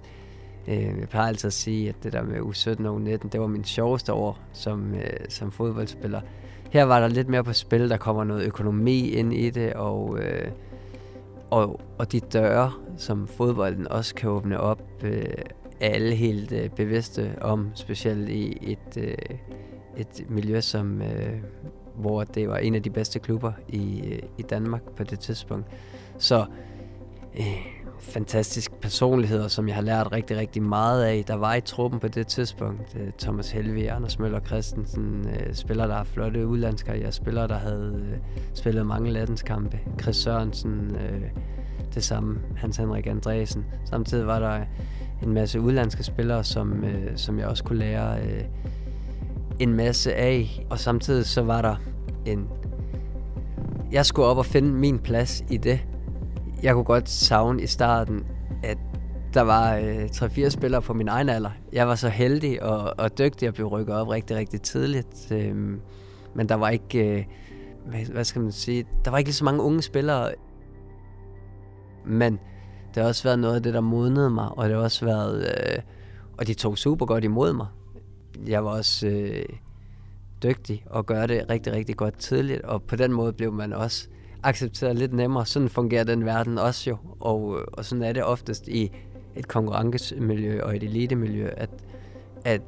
Øh, 0.67 1.00
jeg 1.00 1.10
plejer 1.10 1.27
altid 1.27 1.48
at 1.48 1.53
sige, 1.53 1.89
at 1.89 1.96
det 2.03 2.13
der 2.13 2.24
med 2.24 2.39
U17 2.39 2.88
og 2.88 2.98
U19, 2.98 3.29
det 3.29 3.41
var 3.41 3.48
min 3.48 3.63
sjoveste 3.63 4.13
år 4.13 4.39
som, 4.53 4.93
øh, 4.93 5.10
som 5.29 5.51
fodboldspiller. 5.51 6.22
Her 6.71 6.83
var 6.83 7.00
der 7.00 7.07
lidt 7.07 7.29
mere 7.29 7.43
på 7.43 7.53
spil, 7.53 7.89
der 7.89 7.97
kommer 7.97 8.24
noget 8.24 8.45
økonomi 8.45 9.09
ind 9.09 9.33
i 9.33 9.50
det, 9.50 9.74
og, 9.74 10.19
øh, 10.19 10.51
og, 11.51 11.81
og 11.97 12.12
de 12.12 12.19
døre, 12.19 12.71
som 12.97 13.27
fodbolden 13.27 13.88
også 13.88 14.15
kan 14.15 14.29
åbne 14.29 14.59
op, 14.59 14.81
øh, 15.03 15.24
er 15.79 15.89
alle 15.89 16.15
helt 16.15 16.51
øh, 16.51 16.69
bevidste 16.69 17.36
om, 17.41 17.69
specielt 17.74 18.29
i 18.29 18.57
et, 18.62 18.97
øh, 18.97 19.38
et 19.97 20.25
miljø, 20.29 20.62
som, 20.62 21.01
øh, 21.01 21.33
hvor 21.95 22.24
det 22.24 22.50
var 22.50 22.57
en 22.57 22.75
af 22.75 22.83
de 22.83 22.89
bedste 22.89 23.19
klubber 23.19 23.51
i, 23.67 24.01
øh, 24.12 24.19
i 24.38 24.41
Danmark 24.41 24.81
på 24.95 25.03
det 25.03 25.19
tidspunkt. 25.19 25.67
Så 26.17 26.45
øh, 27.39 27.76
fantastisk 28.00 28.72
personligheder, 28.82 29.48
som 29.48 29.68
jeg 29.68 29.75
har 29.75 29.82
lært 29.82 30.12
rigtig, 30.12 30.38
rigtig 30.38 30.63
meget 30.63 31.04
af. 31.04 31.24
Der 31.27 31.36
var 31.36 31.56
i 31.56 31.62
truppen 31.62 32.00
på 32.00 32.08
det 32.08 32.27
tidspunkt 32.27 32.96
øh, 33.00 33.12
Thomas 33.20 33.51
Helve, 33.51 33.92
Anders 33.92 34.20
Møller 34.20 34.39
Christensen, 34.39 35.24
spiller, 35.24 35.54
spillere, 35.54 35.88
der 35.88 35.96
har 35.96 36.04
flotte 36.04 36.48
udlandskarriere, 36.48 37.12
spillere, 37.12 37.48
der 37.48 37.58
havde 37.58 38.06
øh, 38.12 38.18
spillet 38.54 38.86
mange 38.86 39.12
landskampe. 39.12 39.80
Chris 40.01 40.16
Sørensen, 40.16 40.98
det 41.94 42.04
samme, 42.04 42.39
Hans 42.56 42.77
Henrik 42.77 43.08
Andresen. 43.08 43.66
Samtidig 43.86 44.27
var 44.27 44.39
der 44.39 44.60
en 45.24 45.34
masse 45.34 45.62
udlandske 45.62 46.04
spillere, 46.04 46.44
som, 46.44 46.84
som 47.16 47.39
jeg 47.39 47.48
også 47.48 47.63
kunne 47.63 47.80
lære 47.80 48.18
en 49.60 49.74
masse 49.74 50.13
af. 50.13 50.66
Og 50.70 50.80
samtidig 50.80 51.25
så 51.25 51.42
var 51.42 51.62
der 51.62 51.75
en... 52.25 52.48
Jeg 53.92 54.06
skulle 54.06 54.25
op 54.27 54.38
og 54.38 54.46
finde 54.46 54.70
min 54.70 55.00
plads 55.00 55.44
i 55.50 55.58
det 55.58 55.80
jeg 56.63 56.73
kunne 56.73 56.83
godt 56.83 57.09
savne 57.09 57.63
i 57.63 57.67
starten, 57.67 58.25
at 58.63 58.77
der 59.33 59.41
var 59.41 59.75
øh, 59.75 60.05
3-4 60.05 60.49
spillere 60.49 60.81
på 60.81 60.93
min 60.93 61.07
egen 61.07 61.29
alder. 61.29 61.51
Jeg 61.73 61.87
var 61.87 61.95
så 61.95 62.09
heldig 62.09 62.63
og, 62.63 62.93
og 62.97 63.17
dygtig 63.17 63.47
at 63.47 63.53
blive 63.53 63.67
rykket 63.67 63.95
op 63.95 64.07
rigtig, 64.07 64.37
rigtig 64.37 64.61
tidligt. 64.61 65.31
Øh, 65.31 65.55
men 66.35 66.49
der 66.49 66.55
var 66.55 66.69
ikke, 66.69 67.17
øh, 67.17 67.25
hvad, 67.85 67.99
hvad 67.99 68.23
skal 68.23 68.41
man 68.41 68.51
sige, 68.51 68.85
der 69.05 69.11
var 69.11 69.17
ikke 69.17 69.27
lige 69.27 69.35
så 69.35 69.45
mange 69.45 69.61
unge 69.61 69.81
spillere. 69.81 70.33
Men 72.05 72.39
det 72.95 73.03
har 73.03 73.09
også 73.09 73.23
været 73.23 73.39
noget 73.39 73.55
af 73.55 73.63
det, 73.63 73.73
der 73.73 73.81
modnede 73.81 74.29
mig, 74.29 74.49
og 74.57 74.69
det 74.69 74.75
har 74.75 74.83
også 74.83 75.05
været, 75.05 75.39
øh, 75.41 75.81
og 76.37 76.47
de 76.47 76.53
tog 76.53 76.77
super 76.77 77.05
godt 77.05 77.23
imod 77.23 77.53
mig. 77.53 77.67
Jeg 78.47 78.65
var 78.65 78.71
også 78.71 79.07
øh, 79.07 79.45
dygtig 80.43 80.83
og 80.85 81.05
gøre 81.05 81.27
det 81.27 81.45
rigtig, 81.49 81.73
rigtig 81.73 81.97
godt 81.97 82.19
tidligt, 82.19 82.61
og 82.61 82.83
på 82.83 82.95
den 82.95 83.13
måde 83.13 83.33
blev 83.33 83.53
man 83.53 83.73
også 83.73 84.07
accepteret 84.48 84.96
lidt 84.96 85.13
nemmere. 85.13 85.46
Sådan 85.46 85.70
fungerer 85.70 86.04
den 86.04 86.25
verden 86.25 86.58
også 86.58 86.89
jo, 86.89 86.98
og, 87.20 87.58
øh, 87.60 87.66
og 87.74 87.86
sådan 87.86 88.04
er 88.04 88.13
det 88.13 88.24
oftest 88.24 88.68
i 88.68 88.92
et 89.36 89.48
konkurrencemiljø 89.48 90.63
og 90.63 90.75
et 90.75 90.84
elitemiljø, 90.84 91.50
at, 91.58 91.70
at 92.46 92.62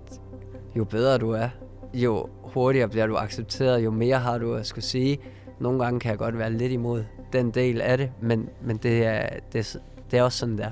jo 0.76 0.84
bedre 0.84 1.18
du 1.18 1.32
er, 1.32 1.50
jo 1.94 2.30
hurtigere 2.44 2.90
bliver 2.90 3.08
du 3.08 3.16
accepteret, 3.16 3.84
jo 3.84 3.92
mere 3.92 4.18
har 4.18 4.38
du 4.38 4.54
at 4.54 4.66
skulle 4.66 4.86
sige. 4.86 5.18
Nogle 5.60 5.84
gange 5.84 6.00
kan 6.00 6.10
jeg 6.12 6.18
godt 6.18 6.38
være 6.38 6.54
lidt 6.54 6.72
imod 6.72 7.04
den 7.34 7.52
del 7.52 7.82
af 7.82 7.98
det, 7.98 8.12
men, 8.22 8.50
men 8.62 8.78
det, 8.78 9.06
er, 9.06 9.30
det, 9.54 9.78
det 10.12 10.20
er 10.20 10.24
også 10.24 10.38
sådan 10.38 10.58
der. 10.58 10.72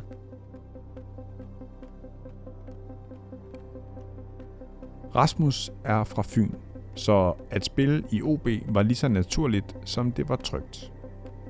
Rasmus 5.15 5.71
er 5.83 6.03
fra 6.03 6.23
Fyn, 6.25 6.51
så 6.95 7.33
at 7.49 7.65
spille 7.65 8.03
i 8.11 8.21
OB 8.21 8.47
var 8.67 8.83
lige 8.83 8.95
så 8.95 9.07
naturligt, 9.07 9.75
som 9.85 10.11
det 10.11 10.29
var 10.29 10.35
trygt. 10.35 10.91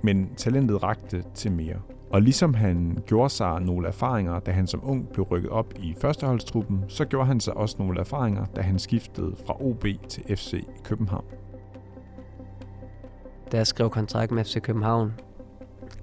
Men 0.04 0.30
talentet 0.38 0.84
rakte 0.84 1.24
til 1.34 1.51
mere. 1.51 1.75
Og 2.10 2.22
ligesom 2.22 2.54
han 2.54 2.98
gjorde 3.06 3.30
sig 3.30 3.62
nogle 3.62 3.88
erfaringer, 3.88 4.39
da 4.39 4.51
han 4.51 4.68
som 4.68 4.80
ung 4.84 5.10
blev 5.10 5.25
rykket 5.25 5.51
op 5.51 5.74
i 5.80 5.96
førsteholdstruppen, 6.01 6.84
så 6.88 7.06
gjorde 7.06 7.27
han 7.27 7.39
sig 7.39 7.58
også 7.58 7.75
nogle 7.80 8.00
erfaringer, 8.00 8.46
da 8.46 8.62
han 8.62 8.80
skiftede 8.80 9.36
fra 9.46 9.62
OB 9.62 9.86
til 10.10 10.24
FC 10.38 10.63
København. 10.84 11.25
Da 13.51 13.58
jeg 13.58 13.68
skrev 13.68 13.89
kontrakt 13.89 14.32
med 14.32 14.44
FC 14.44 14.62
København, 14.62 15.13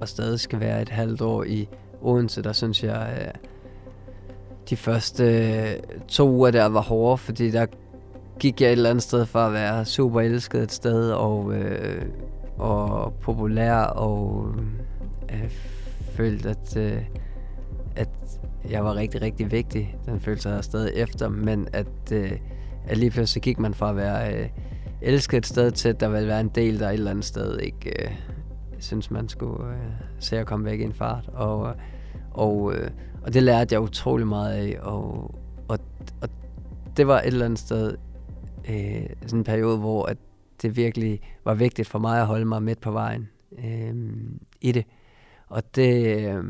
og 0.01 0.09
stadig 0.09 0.41
skal 0.41 0.61
være 0.61 0.83
et 0.83 0.89
halvt 0.89 1.21
år 1.23 1.45
i 1.45 1.69
Odense, 2.03 2.43
der 2.43 2.53
synes 2.53 2.85
jeg, 2.85 3.19
øh, 3.21 3.35
de 4.71 4.77
første 4.77 5.25
øh, 5.25 5.99
to 6.09 6.31
uger 6.31 6.51
der 6.51 6.67
var 6.67 6.81
hårde, 6.81 7.19
fordi 7.19 7.51
der 7.51 7.67
gik 8.39 8.61
jeg 8.61 8.69
et 8.69 8.73
eller 8.73 8.91
andet 8.91 9.03
sted 9.03 9.27
for 9.27 9.39
at 9.39 9.53
være 9.53 9.85
super 9.85 10.21
elsket 10.21 10.63
et 10.63 10.73
sted, 10.73 11.11
og, 11.11 11.55
øh, 11.55 12.03
og 12.59 13.13
populær, 13.13 13.75
og 13.75 14.55
øh, 15.33 15.51
følte, 16.13 16.49
at, 16.49 16.77
øh, 16.77 17.03
at 17.97 18.09
jeg 18.71 18.85
var 18.85 18.95
rigtig, 18.95 19.23
rigtig 19.23 19.53
vigtig. 19.53 19.97
Den 20.07 20.21
følelse 20.21 20.49
havde 20.49 20.57
jeg 20.57 20.65
stadig 20.65 20.93
efter, 20.95 21.29
men 21.29 21.69
at, 21.73 22.13
øh, 22.13 22.33
at 22.87 22.97
lige 22.97 23.11
pludselig 23.11 23.43
gik 23.43 23.59
man 23.59 23.75
fra 23.75 23.91
at 23.91 23.97
være 23.97 24.35
øh, 24.35 24.49
elsket 25.03 25.39
et 25.39 25.47
sted 25.47 25.71
til, 25.71 25.89
at 25.89 26.01
der 26.01 26.09
ville 26.09 26.29
være 26.29 26.41
en 26.41 26.51
del, 26.55 26.81
der 26.81 26.89
et 26.89 26.95
eller 26.95 27.11
andet 27.11 27.25
sted 27.25 27.59
ikke 27.59 28.05
øh, 28.05 28.11
synes, 28.79 29.11
man 29.11 29.29
skulle 29.29 29.69
øh, 29.69 29.91
se 30.19 30.39
at 30.39 30.47
komme 30.47 30.65
væk 30.65 30.81
i 30.81 30.85
en 30.85 30.93
fart. 30.93 31.29
Og, 31.33 31.69
øh, 31.69 31.75
og, 32.31 32.75
øh, 32.75 32.91
og 33.23 33.35
det 33.35 33.43
lærte 33.43 33.73
jeg 33.73 33.81
utrolig 33.81 34.27
meget 34.27 34.53
af, 34.53 34.79
og, 34.83 35.35
og, 35.69 35.79
og 36.21 36.29
det 36.97 37.07
var 37.07 37.19
et 37.19 37.27
eller 37.27 37.45
andet 37.45 37.59
sted 37.59 37.97
øh, 38.71 39.07
sådan 39.23 39.39
en 39.39 39.45
periode, 39.45 39.79
hvor 39.79 40.07
at 40.07 40.17
det 40.65 40.77
virkelig 40.77 41.21
var 41.45 41.55
vigtigt 41.55 41.89
for 41.89 41.99
mig 41.99 42.21
at 42.21 42.27
holde 42.27 42.45
mig 42.45 42.63
midt 42.63 42.81
på 42.81 42.91
vejen 42.91 43.29
øh, 43.65 43.95
i 44.61 44.73
det. 44.73 44.85
Og 45.47 45.75
det, 45.75 46.19
øh, 46.19 46.45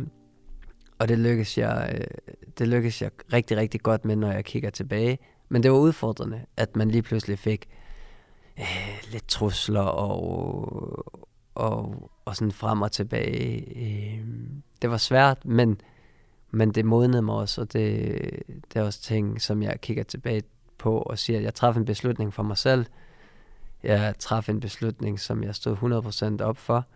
og 0.98 1.08
det 1.08 1.18
lykkedes, 1.18 1.58
jeg, 1.58 1.94
øh, 1.94 2.36
det 2.58 2.68
lykkedes 2.68 3.02
jeg 3.02 3.10
rigtig, 3.32 3.56
rigtig 3.56 3.80
godt 3.80 4.04
med, 4.04 4.16
når 4.16 4.32
jeg 4.32 4.44
kigger 4.44 4.70
tilbage. 4.70 5.18
Men 5.48 5.62
det 5.62 5.70
var 5.70 5.78
udfordrende, 5.78 6.40
at 6.56 6.76
man 6.76 6.90
lige 6.90 7.02
pludselig 7.02 7.38
fik 7.38 7.68
øh, 8.58 9.12
lidt 9.12 9.28
trusler 9.28 9.80
og, 9.80 11.14
og, 11.54 12.10
og 12.24 12.36
sådan 12.36 12.52
frem 12.52 12.82
og 12.82 12.92
tilbage. 12.92 13.64
Øh, 13.76 14.26
det 14.82 14.90
var 14.90 14.96
svært, 14.96 15.44
men, 15.44 15.80
men 16.50 16.70
det 16.70 16.84
modnede 16.84 17.22
mig 17.22 17.34
også, 17.34 17.60
og 17.60 17.72
det, 17.72 17.92
det 18.74 18.80
er 18.80 18.82
også 18.82 19.02
ting, 19.02 19.40
som 19.40 19.62
jeg 19.62 19.80
kigger 19.80 20.02
tilbage 20.02 20.42
på 20.78 20.98
og 20.98 21.18
siger, 21.18 21.38
at 21.38 21.44
jeg 21.44 21.54
træffede 21.54 21.80
en 21.82 21.86
beslutning 21.86 22.34
for 22.34 22.42
mig 22.42 22.58
selv. 22.58 22.86
Jeg 23.84 24.14
traf 24.18 24.48
en 24.48 24.60
beslutning, 24.60 25.20
som 25.20 25.42
jeg 25.42 25.54
stod 25.54 25.76
100% 26.40 26.44
op 26.44 26.56
for, 26.56 26.86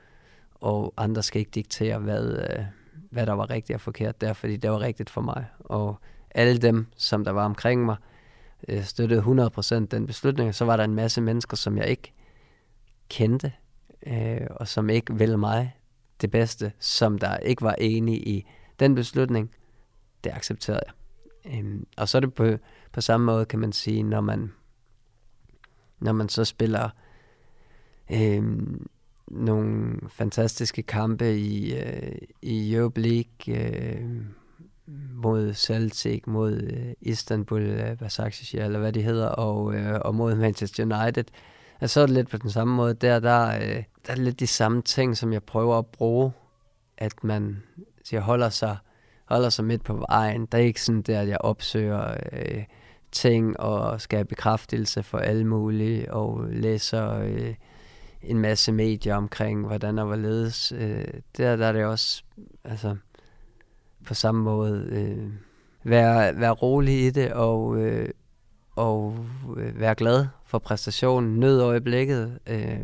og 0.54 0.94
andre 0.96 1.22
skal 1.22 1.38
ikke 1.38 1.50
diktere, 1.50 1.98
hvad, 1.98 2.38
øh, 2.38 2.64
hvad 3.10 3.26
der 3.26 3.32
var 3.32 3.50
rigtigt 3.50 3.74
og 3.74 3.80
forkert 3.80 4.20
der, 4.20 4.32
fordi 4.32 4.56
det 4.56 4.70
var 4.70 4.80
rigtigt 4.80 5.10
for 5.10 5.20
mig. 5.20 5.46
Og 5.58 6.00
alle 6.30 6.58
dem, 6.58 6.86
som 6.96 7.24
der 7.24 7.30
var 7.30 7.44
omkring 7.44 7.84
mig, 7.84 7.96
øh, 8.68 8.84
støttede 8.84 9.20
100% 9.20 9.86
den 9.86 10.06
beslutning, 10.06 10.54
så 10.54 10.64
var 10.64 10.76
der 10.76 10.84
en 10.84 10.94
masse 10.94 11.20
mennesker, 11.20 11.56
som 11.56 11.76
jeg 11.78 11.86
ikke 11.88 12.12
kendte, 13.08 13.52
øh, 14.06 14.46
og 14.50 14.68
som 14.68 14.90
ikke 14.90 15.14
ville 15.14 15.36
mig 15.36 15.76
det 16.20 16.30
bedste, 16.30 16.72
som 16.78 17.18
der 17.18 17.36
ikke 17.36 17.62
var 17.62 17.74
enige 17.78 18.18
i 18.18 18.46
den 18.80 18.94
beslutning, 18.94 19.50
det 20.24 20.32
accepterede 20.32 20.80
jeg. 20.86 20.94
Øhm, 21.58 21.86
og 21.96 22.08
så 22.08 22.18
er 22.18 22.20
det 22.20 22.34
på, 22.34 22.56
på 22.92 23.00
samme 23.00 23.26
måde, 23.26 23.44
kan 23.44 23.58
man 23.58 23.72
sige, 23.72 24.02
når 24.02 24.20
man, 24.20 24.52
når 26.00 26.12
man 26.12 26.28
så 26.28 26.44
spiller 26.44 26.88
øh, 28.12 28.42
nogle 29.26 29.96
fantastiske 30.08 30.82
kampe 30.82 31.38
i, 31.38 31.74
øh, 31.74 32.12
i 32.42 32.74
Europe 32.74 33.00
League 33.00 33.56
øh, 33.56 34.02
mod 35.14 35.54
Celtic, 35.54 36.22
mod 36.26 36.52
øh, 36.52 36.92
Istanbul, 37.00 37.62
øh, 37.62 37.98
Basaksehir, 37.98 38.64
eller 38.64 38.78
hvad 38.78 38.92
de 38.92 39.02
hedder, 39.02 39.28
og, 39.28 39.74
øh, 39.74 40.00
og 40.04 40.14
mod 40.14 40.34
Manchester 40.34 40.82
United. 40.84 41.24
Og 41.80 41.90
så 41.90 42.00
er 42.00 42.06
det 42.06 42.14
lidt 42.14 42.30
på 42.30 42.36
den 42.36 42.50
samme 42.50 42.74
måde. 42.74 42.94
Der, 42.94 43.20
der, 43.20 43.56
øh, 43.56 43.82
der 44.06 44.12
er 44.12 44.16
lidt 44.16 44.40
de 44.40 44.46
samme 44.46 44.82
ting, 44.82 45.16
som 45.16 45.32
jeg 45.32 45.42
prøver 45.42 45.78
at 45.78 45.86
bruge, 45.86 46.32
at 46.98 47.24
man 47.24 47.62
siger, 48.04 48.20
holder 48.20 48.48
sig 48.48 48.76
holder 49.28 49.48
sig 49.48 49.64
midt 49.64 49.84
på 49.84 50.04
vejen. 50.08 50.46
Der 50.46 50.58
er 50.58 50.62
ikke 50.62 50.82
sådan 50.82 51.02
der, 51.02 51.20
at 51.20 51.28
jeg 51.28 51.38
opsøger 51.40 52.14
øh, 52.32 52.64
ting 53.12 53.60
og 53.60 54.00
skal 54.00 54.16
have 54.16 54.24
bekræftelse 54.24 55.02
for 55.02 55.18
alle 55.18 55.46
mulige, 55.46 56.12
og 56.12 56.46
læser 56.50 57.18
øh, 57.18 57.54
en 58.22 58.38
masse 58.38 58.72
medier 58.72 59.14
omkring, 59.14 59.66
hvordan 59.66 59.98
og 59.98 60.06
hvorledes. 60.06 60.72
Øh, 60.72 61.04
der, 61.36 61.56
der 61.56 61.66
er 61.66 61.72
det 61.72 61.84
også 61.84 62.22
altså, 62.64 62.96
på 64.06 64.14
samme 64.14 64.42
måde 64.42 64.88
øh, 64.90 65.32
være, 65.84 66.40
være 66.40 66.50
rolig 66.50 67.06
i 67.06 67.10
det, 67.10 67.32
og, 67.32 67.76
øh, 67.76 68.08
og 68.76 69.26
øh, 69.56 69.80
være 69.80 69.94
glad 69.94 70.26
for 70.44 70.58
præstationen, 70.58 71.40
nød 71.40 71.60
øjeblikket. 71.60 72.38
Øh, 72.46 72.80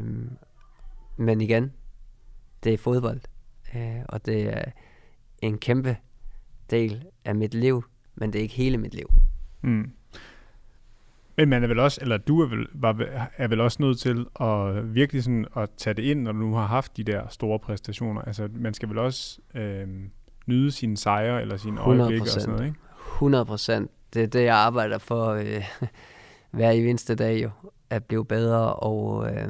men 1.17 1.41
igen, 1.41 1.73
det 2.65 2.75
er 2.75 2.79
fodbold, 2.79 3.21
øh, 3.75 4.03
og 4.09 4.27
det 4.27 4.57
er 4.57 4.65
en 5.43 5.59
kæmpe 5.59 5.97
del 6.71 7.05
af 7.25 7.35
mit 7.35 7.55
liv, 7.55 7.85
men 8.15 8.33
det 8.33 8.39
er 8.39 8.43
ikke 8.43 8.55
hele 8.55 8.79
mit 8.79 8.95
liv. 8.95 9.07
Mm. 9.63 9.91
Men 11.37 11.49
man 11.49 11.63
er 11.63 11.67
vel 11.69 11.79
også, 11.79 11.99
eller 12.03 12.17
du 12.17 12.43
er 12.43 12.47
vel, 12.47 12.67
var, 12.75 12.97
er 13.37 13.49
vel 13.49 13.61
også 13.61 13.83
nødt 13.83 13.99
til 13.99 14.27
at 14.41 14.95
virkelig 14.95 15.25
sådan 15.25 15.47
at 15.57 15.71
tage 15.77 15.95
det 15.95 16.03
ind, 16.03 16.23
når 16.23 16.33
du 16.33 16.39
nu 16.39 16.55
har 16.55 16.67
haft 16.67 16.97
de 16.97 17.05
der 17.05 17.29
store 17.29 17.59
præstationer. 17.59 18.23
Altså, 18.23 18.49
man 18.55 18.75
skal 18.75 18.89
vel 18.89 18.99
også 18.99 19.39
øh, 19.55 19.89
nyde 20.47 20.71
sine 20.71 20.97
sejre 20.97 21.43
eller 21.43 21.57
sine 21.57 21.81
øjeblikke 21.81 22.23
og 22.23 22.29
sådan 22.29 22.49
noget, 22.49 22.67
ikke? 22.67 22.79
100 23.15 23.45
procent. 23.45 23.91
Det 24.15 24.23
er 24.23 24.27
det, 24.27 24.45
jeg 24.45 24.57
arbejder 24.57 24.99
for 24.99 25.27
øh, 25.27 25.65
hver 26.51 26.71
eneste 26.71 27.15
dag 27.15 27.43
jo. 27.43 27.51
At 27.91 28.05
blive 28.05 28.25
bedre 28.25 28.73
og, 28.75 29.31
øh, 29.31 29.49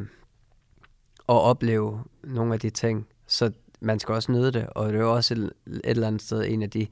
og 1.26 1.42
opleve 1.42 2.04
nogle 2.22 2.54
af 2.54 2.60
de 2.60 2.70
ting. 2.70 3.06
Så 3.26 3.50
man 3.80 3.98
skal 3.98 4.14
også 4.14 4.32
nyde 4.32 4.52
det, 4.52 4.66
og 4.66 4.86
det 4.86 4.94
er 4.94 5.02
jo 5.02 5.14
også 5.14 5.34
et, 5.34 5.52
et 5.66 5.80
eller 5.84 6.06
andet 6.06 6.22
sted 6.22 6.44
en 6.48 6.62
af 6.62 6.70
de 6.70 6.86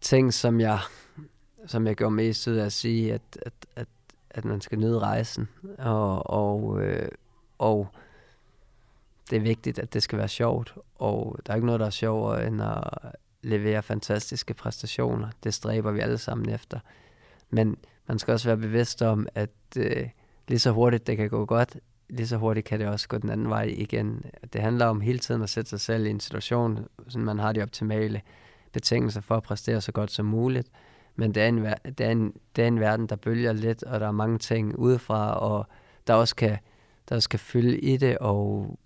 ting, 0.00 0.34
som 0.34 0.60
jeg, 0.60 0.78
som 1.66 1.86
jeg 1.86 1.96
gjorde 1.96 2.14
mest 2.14 2.46
ud 2.46 2.54
af 2.54 2.64
at 2.64 2.72
sige, 2.72 3.14
at, 3.14 3.22
at, 3.42 3.52
at, 3.76 3.88
at 4.30 4.44
man 4.44 4.60
skal 4.60 4.78
nyde 4.78 4.98
rejsen, 4.98 5.48
og, 5.78 6.30
og, 6.30 6.82
øh, 6.82 7.08
og 7.58 7.88
det 9.30 9.36
er 9.36 9.40
vigtigt, 9.40 9.78
at 9.78 9.94
det 9.94 10.02
skal 10.02 10.18
være 10.18 10.28
sjovt, 10.28 10.74
og 10.94 11.38
der 11.46 11.52
er 11.52 11.56
ikke 11.56 11.66
noget, 11.66 11.80
der 11.80 11.86
er 11.86 11.90
sjovere 11.90 12.46
end 12.46 12.62
at 12.62 12.82
levere 13.42 13.82
fantastiske 13.82 14.54
præstationer. 14.54 15.28
Det 15.44 15.54
stræber 15.54 15.90
vi 15.90 16.00
alle 16.00 16.18
sammen 16.18 16.48
efter. 16.48 16.78
Men 17.50 17.76
man 18.06 18.18
skal 18.18 18.32
også 18.32 18.48
være 18.48 18.56
bevidst 18.56 19.02
om, 19.02 19.26
at 19.34 19.50
øh, 19.76 20.08
lige 20.48 20.58
så 20.58 20.70
hurtigt 20.70 21.06
det 21.06 21.16
kan 21.16 21.30
gå 21.30 21.44
godt, 21.44 21.76
lige 22.08 22.26
så 22.26 22.36
hurtigt 22.36 22.66
kan 22.66 22.80
det 22.80 22.88
også 22.88 23.08
gå 23.08 23.18
den 23.18 23.30
anden 23.30 23.50
vej 23.50 23.62
igen. 23.62 24.24
Det 24.52 24.60
handler 24.60 24.86
om 24.86 25.00
hele 25.00 25.18
tiden 25.18 25.42
at 25.42 25.50
sætte 25.50 25.70
sig 25.70 25.80
selv 25.80 26.06
i 26.06 26.10
en 26.10 26.20
situation, 26.20 26.86
så 27.08 27.18
man 27.18 27.38
har 27.38 27.52
de 27.52 27.62
optimale 27.62 28.22
betingelser 28.72 29.20
for 29.20 29.36
at 29.36 29.42
præstere 29.42 29.80
så 29.80 29.92
godt 29.92 30.10
som 30.10 30.26
muligt. 30.26 30.68
Men 31.20 31.34
det 31.34 31.42
er, 31.42 31.48
en, 31.48 31.64
det, 31.98 32.00
er 32.00 32.10
en, 32.10 32.34
det 32.56 32.64
er 32.64 32.68
en 32.68 32.80
verden, 32.80 33.06
der 33.06 33.16
bølger 33.16 33.52
lidt, 33.52 33.82
og 33.82 34.00
der 34.00 34.06
er 34.06 34.12
mange 34.12 34.38
ting 34.38 34.78
udefra, 34.78 35.38
og 35.38 35.66
der 36.06 36.14
også 36.14 36.36
kan, 36.36 36.58
der 37.08 37.14
også 37.14 37.28
kan 37.28 37.38
fylde 37.38 37.78
i 37.78 37.96
det, 37.96 38.18
og, 38.18 38.78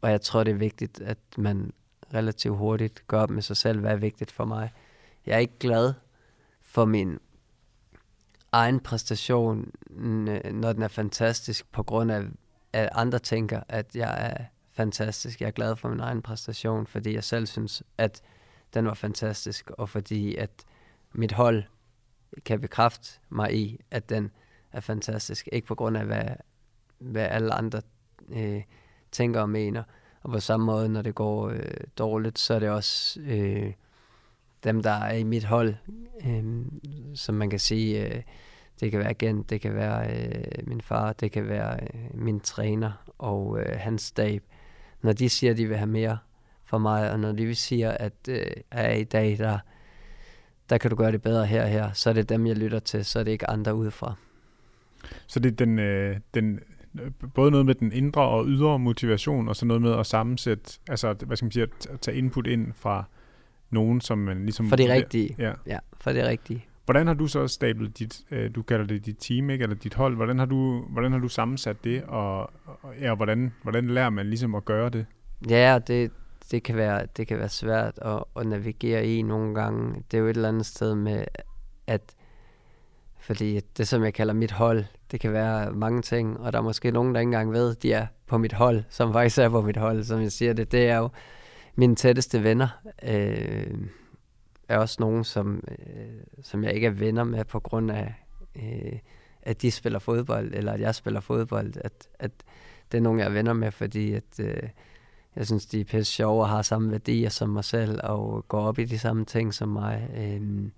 og 0.00 0.10
jeg 0.10 0.20
tror, 0.20 0.44
det 0.44 0.50
er 0.50 0.56
vigtigt, 0.56 1.00
at 1.00 1.18
man 1.36 1.72
relativt 2.14 2.56
hurtigt 2.56 3.08
gør 3.08 3.20
op 3.20 3.30
med 3.30 3.42
sig 3.42 3.56
selv, 3.56 3.80
hvad 3.80 3.90
er 3.90 3.96
vigtigt 3.96 4.32
for 4.32 4.44
mig. 4.44 4.72
Jeg 5.26 5.34
er 5.34 5.38
ikke 5.38 5.58
glad 5.58 5.92
for 6.62 6.84
min 6.84 7.18
egen 8.52 8.80
præstation, 8.80 9.70
når 10.52 10.72
den 10.72 10.82
er 10.82 10.88
fantastisk, 10.88 11.72
på 11.72 11.82
grund 11.82 12.12
af, 12.12 12.22
at 12.72 12.88
andre 12.92 13.18
tænker, 13.18 13.60
at 13.68 13.96
jeg 13.96 14.30
er 14.30 14.44
fantastisk. 14.72 15.40
Jeg 15.40 15.46
er 15.46 15.50
glad 15.50 15.76
for 15.76 15.88
min 15.88 16.00
egen 16.00 16.22
præstation, 16.22 16.86
fordi 16.86 17.14
jeg 17.14 17.24
selv 17.24 17.46
synes, 17.46 17.82
at 17.98 18.22
den 18.74 18.86
var 18.86 18.94
fantastisk, 18.94 19.70
og 19.70 19.88
fordi 19.88 20.36
at 20.36 20.50
mit 21.16 21.32
hold 21.32 21.62
kan 22.44 22.60
bekræfte 22.60 23.20
mig 23.30 23.54
i, 23.54 23.80
at 23.90 24.08
den 24.08 24.30
er 24.72 24.80
fantastisk. 24.80 25.48
Ikke 25.52 25.66
på 25.66 25.74
grund 25.74 25.96
af, 25.96 26.04
hvad, 26.04 26.24
hvad 26.98 27.26
alle 27.30 27.54
andre 27.54 27.82
øh, 28.28 28.62
tænker 29.12 29.40
og 29.40 29.48
mener. 29.48 29.82
Og 30.22 30.30
på 30.32 30.40
samme 30.40 30.66
måde, 30.66 30.88
når 30.88 31.02
det 31.02 31.14
går 31.14 31.48
øh, 31.48 31.60
dårligt, 31.98 32.38
så 32.38 32.54
er 32.54 32.58
det 32.58 32.70
også 32.70 33.20
øh, 33.20 33.72
dem, 34.64 34.82
der 34.82 34.90
er 34.90 35.12
i 35.12 35.22
mit 35.22 35.44
hold, 35.44 35.74
øh, 36.26 36.44
som 37.14 37.34
man 37.34 37.50
kan 37.50 37.58
sige, 37.58 38.06
øh, 38.06 38.22
det 38.80 38.90
kan 38.90 39.00
være 39.00 39.08
agent, 39.08 39.50
det 39.50 39.60
kan 39.60 39.74
være 39.74 40.10
øh, 40.10 40.68
min 40.68 40.80
far, 40.80 41.12
det 41.12 41.32
kan 41.32 41.48
være 41.48 41.80
øh, 41.82 42.10
min 42.14 42.40
træner 42.40 42.92
og 43.18 43.60
øh, 43.60 43.76
hans 43.78 44.02
stab. 44.02 44.42
Når 45.02 45.12
de 45.12 45.28
siger, 45.28 45.50
at 45.50 45.56
de 45.56 45.66
vil 45.66 45.76
have 45.76 45.86
mere 45.86 46.18
for 46.64 46.78
mig, 46.78 47.10
og 47.10 47.20
når 47.20 47.32
de 47.32 47.54
siger, 47.54 47.90
at 47.90 48.12
øh, 48.28 48.46
er 48.70 48.92
i 48.92 49.04
dag, 49.04 49.38
der, 49.38 49.58
der 50.70 50.78
kan 50.78 50.90
du 50.90 50.96
gøre 50.96 51.12
det 51.12 51.22
bedre 51.22 51.46
her 51.46 51.62
og 51.62 51.68
her, 51.68 51.92
så 51.92 52.10
er 52.10 52.14
det 52.14 52.28
dem, 52.28 52.46
jeg 52.46 52.56
lytter 52.56 52.78
til, 52.78 53.04
så 53.04 53.18
er 53.18 53.24
det 53.24 53.30
ikke 53.30 53.50
andre 53.50 53.74
udefra. 53.74 54.14
Så 55.26 55.40
det 55.40 55.52
er 55.52 55.56
den, 55.56 55.78
øh, 55.78 56.16
den, 56.34 56.60
både 57.34 57.50
noget 57.50 57.66
med 57.66 57.74
den 57.74 57.92
indre 57.92 58.22
og 58.22 58.44
ydre 58.46 58.78
motivation, 58.78 59.48
og 59.48 59.56
så 59.56 59.66
noget 59.66 59.82
med 59.82 59.92
at 59.92 60.06
sammensætte, 60.06 60.78
altså 60.88 61.14
hvad 61.26 61.36
skal 61.36 61.46
man 61.46 61.52
sige, 61.52 61.62
at 61.62 62.00
tage 62.00 62.16
input 62.16 62.46
ind 62.46 62.72
fra 62.72 63.04
nogen, 63.70 64.00
som 64.00 64.18
man 64.18 64.42
ligesom... 64.42 64.68
For 64.68 64.76
det 64.76 64.90
rigtige. 64.90 65.34
Ja. 65.38 65.52
ja, 65.66 65.78
for 66.00 66.12
det 66.12 66.24
rigtige. 66.24 66.64
Hvordan 66.84 67.06
har 67.06 67.14
du 67.14 67.26
så 67.26 67.48
stablet 67.48 67.98
dit, 67.98 68.20
øh, 68.30 68.50
du 68.54 68.62
kalder 68.62 68.86
det 68.86 69.06
dit 69.06 69.16
team, 69.20 69.50
ikke? 69.50 69.62
eller 69.62 69.76
dit 69.76 69.94
hold, 69.94 70.16
hvordan 70.16 70.38
har 70.38 70.46
du, 70.46 70.84
hvordan 70.88 71.12
har 71.12 71.18
du 71.18 71.28
sammensat 71.28 71.84
det, 71.84 72.02
og, 72.02 72.40
og 72.64 72.94
ja, 73.00 73.14
hvordan, 73.14 73.52
hvordan 73.62 73.86
lærer 73.86 74.10
man 74.10 74.26
ligesom 74.26 74.54
at 74.54 74.64
gøre 74.64 74.90
det? 74.90 75.06
Ja, 75.50 75.78
det, 75.86 76.10
det, 76.50 76.62
kan 76.62 76.76
være, 76.76 77.06
det 77.16 77.26
kan 77.26 77.38
være 77.38 77.48
svært 77.48 77.98
at, 78.02 78.24
at 78.36 78.46
navigere 78.46 79.06
i 79.06 79.22
nogle 79.22 79.54
gange. 79.54 80.02
Det 80.10 80.16
er 80.16 80.20
jo 80.20 80.26
et 80.26 80.36
eller 80.36 80.48
andet 80.48 80.66
sted 80.66 80.94
med, 80.94 81.24
at 81.86 82.14
fordi 83.20 83.60
det, 83.76 83.88
som 83.88 84.04
jeg 84.04 84.14
kalder 84.14 84.34
mit 84.34 84.50
hold, 84.50 84.84
det 85.10 85.20
kan 85.20 85.32
være 85.32 85.72
mange 85.72 86.02
ting, 86.02 86.40
og 86.40 86.52
der 86.52 86.58
er 86.58 86.62
måske 86.62 86.90
nogen, 86.90 87.14
der 87.14 87.20
ikke 87.20 87.28
engang 87.28 87.52
ved, 87.52 87.74
de 87.74 87.92
er 87.92 88.06
på 88.26 88.38
mit 88.38 88.52
hold, 88.52 88.84
som 88.88 89.12
faktisk 89.12 89.38
er 89.38 89.48
på 89.48 89.60
mit 89.60 89.76
hold, 89.76 90.04
som 90.04 90.22
jeg 90.22 90.32
siger 90.32 90.52
det. 90.52 90.72
Det 90.72 90.88
er 90.88 90.96
jo 90.96 91.08
mine 91.74 91.96
tætteste 91.96 92.42
venner. 92.42 92.68
Øh, 93.02 93.78
er 94.68 94.78
også 94.78 94.96
nogen, 95.00 95.24
som, 95.24 95.64
øh, 95.68 96.06
som 96.42 96.64
jeg 96.64 96.72
ikke 96.72 96.86
er 96.86 96.90
venner 96.90 97.24
med 97.24 97.44
på 97.44 97.60
grund 97.60 97.90
af, 97.90 98.14
øh, 98.56 98.98
at 99.42 99.62
de 99.62 99.70
spiller 99.70 99.98
fodbold, 99.98 100.54
eller 100.54 100.72
at 100.72 100.80
jeg 100.80 100.94
spiller 100.94 101.20
fodbold. 101.20 101.72
At, 101.76 102.08
at 102.18 102.30
det 102.92 102.98
er 102.98 103.02
nogen, 103.02 103.18
jeg 103.18 103.26
er 103.26 103.32
venner 103.32 103.52
med, 103.52 103.70
fordi 103.70 104.12
at, 104.12 104.40
øh, 104.40 104.62
jeg 105.36 105.46
synes, 105.46 105.66
de 105.66 105.80
er 105.80 105.84
pisse 105.84 106.12
sjove 106.12 106.42
og 106.42 106.48
har 106.48 106.62
samme 106.62 106.90
værdier 106.90 107.28
som 107.28 107.48
mig 107.48 107.64
selv, 107.64 108.00
og 108.02 108.44
går 108.48 108.60
op 108.60 108.78
i 108.78 108.84
de 108.84 108.98
samme 108.98 109.24
ting 109.24 109.54
som 109.54 109.68
mig. 109.68 110.08
Øhm, 110.16 110.72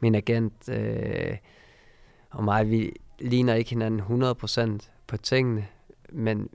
min 0.00 0.14
agent 0.14 0.68
øh, 0.68 1.36
og 2.30 2.44
mig, 2.44 2.70
vi 2.70 2.92
ligner 3.18 3.54
ikke 3.54 3.70
hinanden 3.70 4.24
100% 4.80 4.88
på 5.06 5.16
tingene, 5.16 5.66
men 6.12 6.48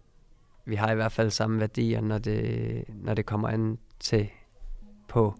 vi 0.65 0.75
har 0.75 0.91
i 0.91 0.95
hvert 0.95 1.11
fald 1.11 1.31
samme 1.31 1.59
værdier, 1.59 2.01
når 2.01 2.17
det, 2.17 2.83
når 2.87 3.13
det 3.13 3.25
kommer 3.25 3.47
an 3.47 3.77
til 3.99 4.29
på 5.07 5.33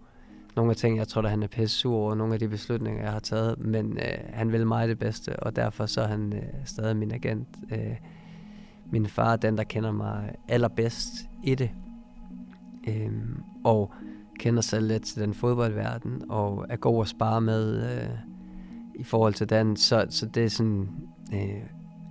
nogle 0.56 0.70
af 0.70 0.76
ting, 0.76 0.98
jeg 0.98 1.08
tror, 1.08 1.22
at 1.22 1.30
han 1.30 1.42
er 1.42 1.46
pisse 1.46 1.76
sur 1.76 1.96
over 1.96 2.14
nogle 2.14 2.34
af 2.34 2.40
de 2.40 2.48
beslutninger, 2.48 3.02
jeg 3.02 3.12
har 3.12 3.20
taget, 3.20 3.58
men 3.58 3.98
øh, 3.98 4.18
han 4.32 4.52
vil 4.52 4.66
mig 4.66 4.88
det 4.88 4.98
bedste, 4.98 5.36
og 5.36 5.56
derfor 5.56 5.86
så 5.86 6.00
er 6.00 6.06
han 6.06 6.32
øh, 6.32 6.42
stadig 6.64 6.96
min 6.96 7.12
agent. 7.12 7.48
Øh, 7.72 7.96
min 8.92 9.06
far 9.06 9.32
er 9.32 9.36
den, 9.36 9.58
der 9.58 9.64
kender 9.64 9.92
mig 9.92 10.34
allerbedst 10.48 11.12
i 11.44 11.54
det, 11.54 11.70
øh, 12.88 13.12
og 13.64 13.92
kender 14.38 14.62
sig 14.62 14.82
lidt 14.82 15.02
til 15.02 15.22
den 15.22 15.34
fodboldverden, 15.34 16.22
og 16.28 16.66
er 16.68 16.76
god 16.76 17.02
at 17.02 17.08
spare 17.08 17.40
med 17.40 17.82
øh, 17.82 18.08
i 18.94 19.04
forhold 19.04 19.34
til 19.34 19.50
den. 19.50 19.76
Så, 19.76 20.06
så 20.10 20.26
det 20.26 20.44
er 20.44 20.48
sådan, 20.48 20.88
øh, 21.32 21.62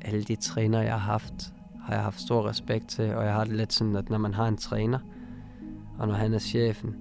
alle 0.01 0.23
de 0.23 0.35
træner, 0.35 0.81
jeg 0.81 0.91
har 0.91 1.11
haft, 1.11 1.53
har 1.81 1.93
jeg 1.93 2.03
haft 2.03 2.21
stor 2.21 2.49
respekt 2.49 2.87
til, 2.87 3.15
og 3.15 3.25
jeg 3.25 3.33
har 3.33 3.43
det 3.43 3.53
lidt 3.53 3.73
sådan, 3.73 3.95
at 3.95 4.09
når 4.09 4.17
man 4.17 4.33
har 4.33 4.47
en 4.47 4.57
træner, 4.57 4.99
og 5.97 6.07
når 6.07 6.15
han 6.15 6.33
er 6.33 6.39
chefen, 6.39 6.95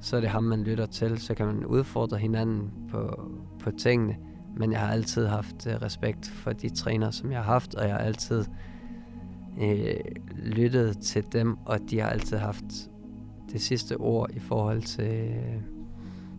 så 0.00 0.16
er 0.16 0.20
det 0.20 0.30
ham, 0.30 0.44
man 0.44 0.62
lytter 0.62 0.86
til. 0.86 1.18
Så 1.18 1.34
kan 1.34 1.46
man 1.46 1.66
udfordre 1.66 2.18
hinanden 2.18 2.70
på, 2.90 3.30
på 3.58 3.70
tingene. 3.70 4.16
Men 4.56 4.72
jeg 4.72 4.80
har 4.80 4.92
altid 4.92 5.26
haft 5.26 5.66
øh, 5.66 5.74
respekt 5.74 6.28
for 6.28 6.52
de 6.52 6.68
træner, 6.68 7.10
som 7.10 7.32
jeg 7.32 7.38
har 7.38 7.52
haft, 7.52 7.74
og 7.74 7.88
jeg 7.88 7.94
har 7.94 8.00
altid 8.00 8.44
øh, 9.60 9.94
lyttet 10.36 10.98
til 10.98 11.24
dem, 11.32 11.56
og 11.64 11.78
de 11.90 12.00
har 12.00 12.08
altid 12.08 12.36
haft 12.36 12.90
det 13.52 13.60
sidste 13.60 13.96
ord 13.96 14.30
i 14.30 14.38
forhold 14.38 14.82
til, 14.82 15.04
øh, 15.04 15.62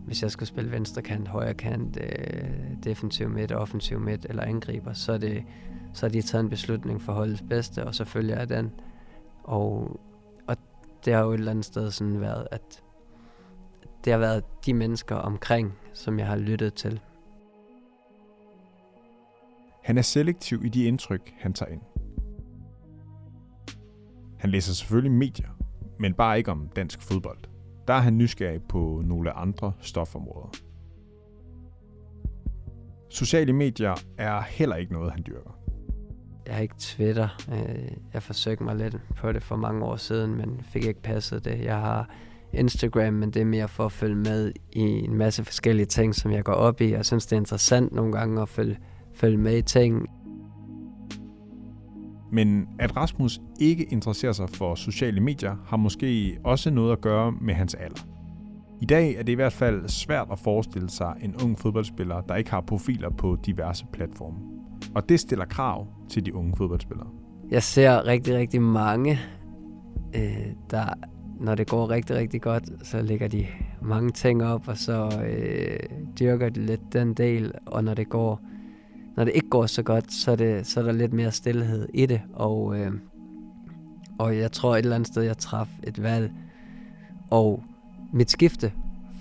hvis 0.06 0.22
jeg 0.22 0.30
skulle 0.30 0.48
spille 0.48 0.70
venstre 0.70 1.02
kant, 1.02 1.28
højre 1.28 1.54
kant, 1.54 1.98
øh, 2.00 2.50
defensiv 2.84 3.28
midt, 3.28 3.52
offensiv 3.52 4.00
midt 4.00 4.26
eller 4.28 4.42
angriber, 4.42 4.92
så 4.92 5.12
er 5.12 5.18
det 5.18 5.44
så 5.92 6.06
har 6.06 6.10
de 6.10 6.22
taget 6.22 6.44
en 6.44 6.50
beslutning 6.50 7.02
for 7.02 7.12
holdets 7.12 7.42
bedste, 7.48 7.86
og 7.86 7.94
så 7.94 8.04
følger 8.04 8.38
jeg 8.38 8.48
den. 8.48 8.70
Og, 9.42 10.00
og 10.46 10.56
det 11.04 11.14
har 11.14 11.22
jo 11.22 11.30
et 11.30 11.38
eller 11.38 11.50
andet 11.50 11.64
sted 11.64 11.90
sådan 11.90 12.20
været, 12.20 12.48
at 12.50 12.82
det 14.04 14.12
har 14.12 14.20
været 14.20 14.44
de 14.66 14.74
mennesker 14.74 15.16
omkring, 15.16 15.72
som 15.94 16.18
jeg 16.18 16.26
har 16.26 16.36
lyttet 16.36 16.74
til. 16.74 17.00
Han 19.82 19.98
er 19.98 20.02
selektiv 20.02 20.64
i 20.64 20.68
de 20.68 20.84
indtryk, 20.84 21.34
han 21.38 21.52
tager 21.52 21.72
ind. 21.72 21.80
Han 24.38 24.50
læser 24.50 24.72
selvfølgelig 24.72 25.12
medier, 25.12 25.48
men 26.02 26.14
bare 26.14 26.38
ikke 26.38 26.50
om 26.50 26.68
dansk 26.76 27.02
fodbold. 27.02 27.38
Der 27.88 27.94
er 27.94 27.98
han 27.98 28.18
nysgerrig 28.18 28.62
på 28.62 29.02
nogle 29.04 29.32
andre 29.32 29.72
stofområder. 29.80 30.50
Sociale 33.10 33.52
medier 33.52 33.94
er 34.18 34.40
heller 34.40 34.76
ikke 34.76 34.92
noget, 34.92 35.12
han 35.12 35.24
dyrker. 35.26 35.58
Jeg 36.46 36.54
har 36.54 36.62
ikke 36.62 36.74
Twitter. 36.78 37.28
Øh, 37.52 37.92
jeg 38.14 38.22
forsøgte 38.22 38.64
mig 38.64 38.76
lidt 38.76 38.96
på 39.16 39.32
det 39.32 39.42
for 39.42 39.56
mange 39.56 39.84
år 39.84 39.96
siden, 39.96 40.34
men 40.34 40.60
fik 40.62 40.84
ikke 40.84 41.02
passet 41.02 41.44
det. 41.44 41.64
Jeg 41.64 41.76
har 41.76 42.10
Instagram, 42.52 43.14
men 43.14 43.30
det 43.30 43.42
er 43.42 43.46
mere 43.46 43.68
for 43.68 43.84
at 43.84 43.92
følge 43.92 44.16
med 44.16 44.52
i 44.72 44.80
en 44.80 45.14
masse 45.14 45.44
forskellige 45.44 45.86
ting, 45.86 46.14
som 46.14 46.32
jeg 46.32 46.44
går 46.44 46.52
op 46.52 46.80
i. 46.80 46.92
Jeg 46.92 47.06
synes, 47.06 47.26
det 47.26 47.36
er 47.36 47.40
interessant 47.40 47.92
nogle 47.92 48.12
gange 48.12 48.42
at 48.42 48.48
følge, 48.48 48.78
følge 49.14 49.36
med 49.36 49.56
i 49.58 49.62
ting. 49.62 50.08
Men 52.32 52.68
at 52.78 52.96
Rasmus 52.96 53.40
ikke 53.60 53.84
interesserer 53.84 54.32
sig 54.32 54.50
for 54.50 54.74
sociale 54.74 55.20
medier, 55.20 55.56
har 55.66 55.76
måske 55.76 56.38
også 56.44 56.70
noget 56.70 56.92
at 56.92 57.00
gøre 57.00 57.32
med 57.40 57.54
hans 57.54 57.74
alder. 57.74 58.06
I 58.80 58.84
dag 58.84 59.14
er 59.14 59.22
det 59.22 59.32
i 59.32 59.34
hvert 59.34 59.52
fald 59.52 59.88
svært 59.88 60.28
at 60.32 60.38
forestille 60.38 60.90
sig 60.90 61.14
en 61.22 61.36
ung 61.44 61.58
fodboldspiller, 61.58 62.20
der 62.20 62.34
ikke 62.34 62.50
har 62.50 62.60
profiler 62.60 63.10
på 63.10 63.36
diverse 63.46 63.86
platforme. 63.92 64.38
Og 64.94 65.08
det 65.08 65.20
stiller 65.20 65.44
krav 65.44 65.86
til 66.08 66.26
de 66.26 66.34
unge 66.34 66.56
fodboldspillere. 66.56 67.08
Jeg 67.50 67.62
ser 67.62 68.06
rigtig, 68.06 68.34
rigtig 68.34 68.62
mange, 68.62 69.18
øh, 70.14 70.46
der 70.70 70.94
når 71.40 71.54
det 71.54 71.70
går 71.70 71.90
rigtig, 71.90 72.16
rigtig 72.16 72.42
godt, 72.42 72.86
så 72.86 73.02
lægger 73.02 73.28
de 73.28 73.46
mange 73.82 74.10
ting 74.10 74.44
op, 74.44 74.68
og 74.68 74.76
så 74.76 75.22
øh, 75.26 75.78
dyrker 76.20 76.48
de 76.48 76.66
lidt 76.66 76.92
den 76.92 77.14
del, 77.14 77.52
og 77.66 77.84
når 77.84 77.94
det 77.94 78.08
går, 78.08 78.40
når 79.16 79.24
det 79.24 79.32
ikke 79.34 79.48
går 79.48 79.66
så 79.66 79.82
godt, 79.82 80.12
så 80.12 80.30
er, 80.30 80.36
det, 80.36 80.66
så 80.66 80.80
er 80.80 80.84
der 80.84 80.92
lidt 80.92 81.12
mere 81.12 81.32
stillhed 81.32 81.88
i 81.94 82.06
det, 82.06 82.20
og, 82.32 82.78
øh, 82.78 82.92
og 84.18 84.38
jeg 84.38 84.52
tror 84.52 84.76
et 84.76 84.78
eller 84.78 84.94
andet 84.94 85.08
sted, 85.08 85.22
jeg 85.22 85.38
traf 85.38 85.68
et 85.82 86.02
valg, 86.02 86.32
og 87.30 87.62
mit 88.12 88.30
skifte 88.30 88.72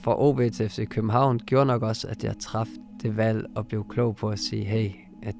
fra 0.03 0.21
OB 0.21 0.41
til 0.53 0.69
FC 0.69 0.87
København 0.87 1.39
gjorde 1.39 1.65
nok 1.65 1.81
også, 1.81 2.07
at 2.07 2.23
jeg 2.23 2.37
traf 2.39 2.67
det 3.01 3.17
valg 3.17 3.45
og 3.55 3.67
blev 3.67 3.85
klog 3.89 4.15
på 4.15 4.29
at 4.29 4.39
sige, 4.39 4.63
hey, 4.63 4.91
at 5.23 5.35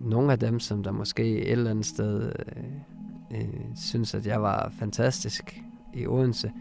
nogle 0.00 0.32
af 0.32 0.38
dem, 0.38 0.60
som 0.60 0.82
der 0.82 0.90
måske 0.90 1.22
et 1.22 1.52
eller 1.52 1.70
andet 1.70 1.86
sted 1.86 2.32
øh, 2.46 3.40
øh, 3.40 3.60
synes, 3.76 4.14
at 4.14 4.26
jeg 4.26 4.42
var 4.42 4.72
fantastisk 4.78 5.60
i 5.94 6.06
Odense. 6.06 6.52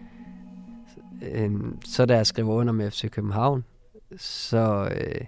Øh, 1.22 1.52
så 1.86 2.06
da 2.06 2.15
jeg 2.15 2.28
skrev 2.28 2.48
under 2.48 2.74
med 2.74 2.91
FC 2.91 3.10
København, 3.10 3.63
så, 4.17 4.91
øh, 4.96 5.26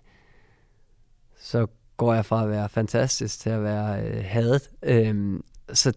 så 1.45 1.67
går 1.97 2.13
jeg 2.13 2.25
fra 2.25 2.43
at 2.43 2.49
være 2.49 2.69
fantastisk 2.69 3.39
til 3.39 3.49
at 3.49 3.63
være 3.63 4.07
øh, 4.07 4.23
hadet. 4.25 4.71
Øhm, 4.83 5.43
så, 5.73 5.93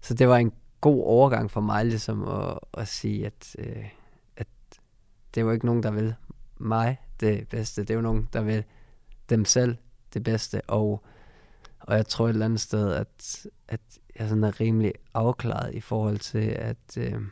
så 0.00 0.14
det 0.14 0.28
var 0.28 0.36
en 0.36 0.52
god 0.80 1.04
overgang 1.04 1.50
for 1.50 1.60
mig 1.60 1.86
ligesom 1.86 2.28
at, 2.28 2.58
at 2.74 2.88
sige, 2.88 3.26
at, 3.26 3.56
øh, 3.58 3.88
at 4.36 4.46
det 5.34 5.46
var 5.46 5.52
ikke 5.52 5.66
nogen, 5.66 5.82
der 5.82 5.90
vil 5.90 6.14
mig 6.58 6.96
det 7.20 7.48
bedste. 7.48 7.82
Det 7.82 7.90
er 7.90 7.94
jo 7.94 8.00
nogen, 8.00 8.28
der 8.32 8.42
vil 8.42 8.64
dem 9.30 9.44
selv 9.44 9.76
det 10.14 10.22
bedste. 10.22 10.60
Og, 10.66 11.04
og 11.80 11.96
jeg 11.96 12.06
tror 12.06 12.24
et 12.24 12.30
eller 12.30 12.44
andet 12.44 12.60
sted, 12.60 12.92
at, 12.92 13.46
at 13.68 13.80
jeg 14.18 14.28
sådan 14.28 14.44
er 14.44 14.60
rimelig 14.60 14.92
afklaret 15.14 15.74
i 15.74 15.80
forhold 15.80 16.18
til, 16.18 16.48
at, 16.48 16.98
øh, 16.98 17.22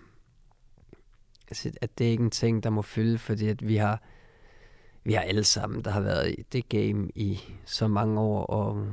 at 1.82 1.98
det 1.98 2.06
er 2.06 2.10
ikke 2.10 2.24
en 2.24 2.30
ting, 2.30 2.62
der 2.62 2.70
må 2.70 2.82
fylde, 2.82 3.18
fordi 3.18 3.48
at 3.48 3.68
vi 3.68 3.76
har, 3.76 4.02
vi 5.04 5.12
har 5.12 5.20
alle 5.20 5.44
sammen, 5.44 5.84
der 5.84 5.90
har 5.90 6.00
været 6.00 6.30
i 6.30 6.42
det 6.52 6.68
game 6.68 7.08
i 7.14 7.40
så 7.64 7.88
mange 7.88 8.20
år, 8.20 8.44
og, 8.44 8.86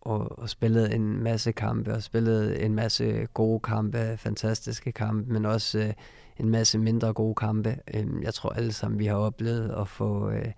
og, 0.00 0.38
og 0.38 0.50
spillet 0.50 0.94
en 0.94 1.22
masse 1.22 1.52
kampe, 1.52 1.94
og 1.94 2.02
spillet 2.02 2.64
en 2.64 2.74
masse 2.74 3.28
gode 3.34 3.60
kampe, 3.60 4.16
fantastiske 4.16 4.92
kampe, 4.92 5.32
men 5.32 5.46
også 5.46 5.78
øh, 5.78 5.92
en 6.38 6.48
masse 6.48 6.78
mindre 6.78 7.12
gode 7.12 7.34
kampe. 7.34 7.78
Øh, 7.94 8.06
jeg 8.22 8.34
tror 8.34 8.50
alle 8.50 8.72
sammen, 8.72 8.98
vi 8.98 9.06
har 9.06 9.16
oplevet 9.16 9.74
at 9.80 9.88
få 9.88 10.30
øh, 10.30 10.52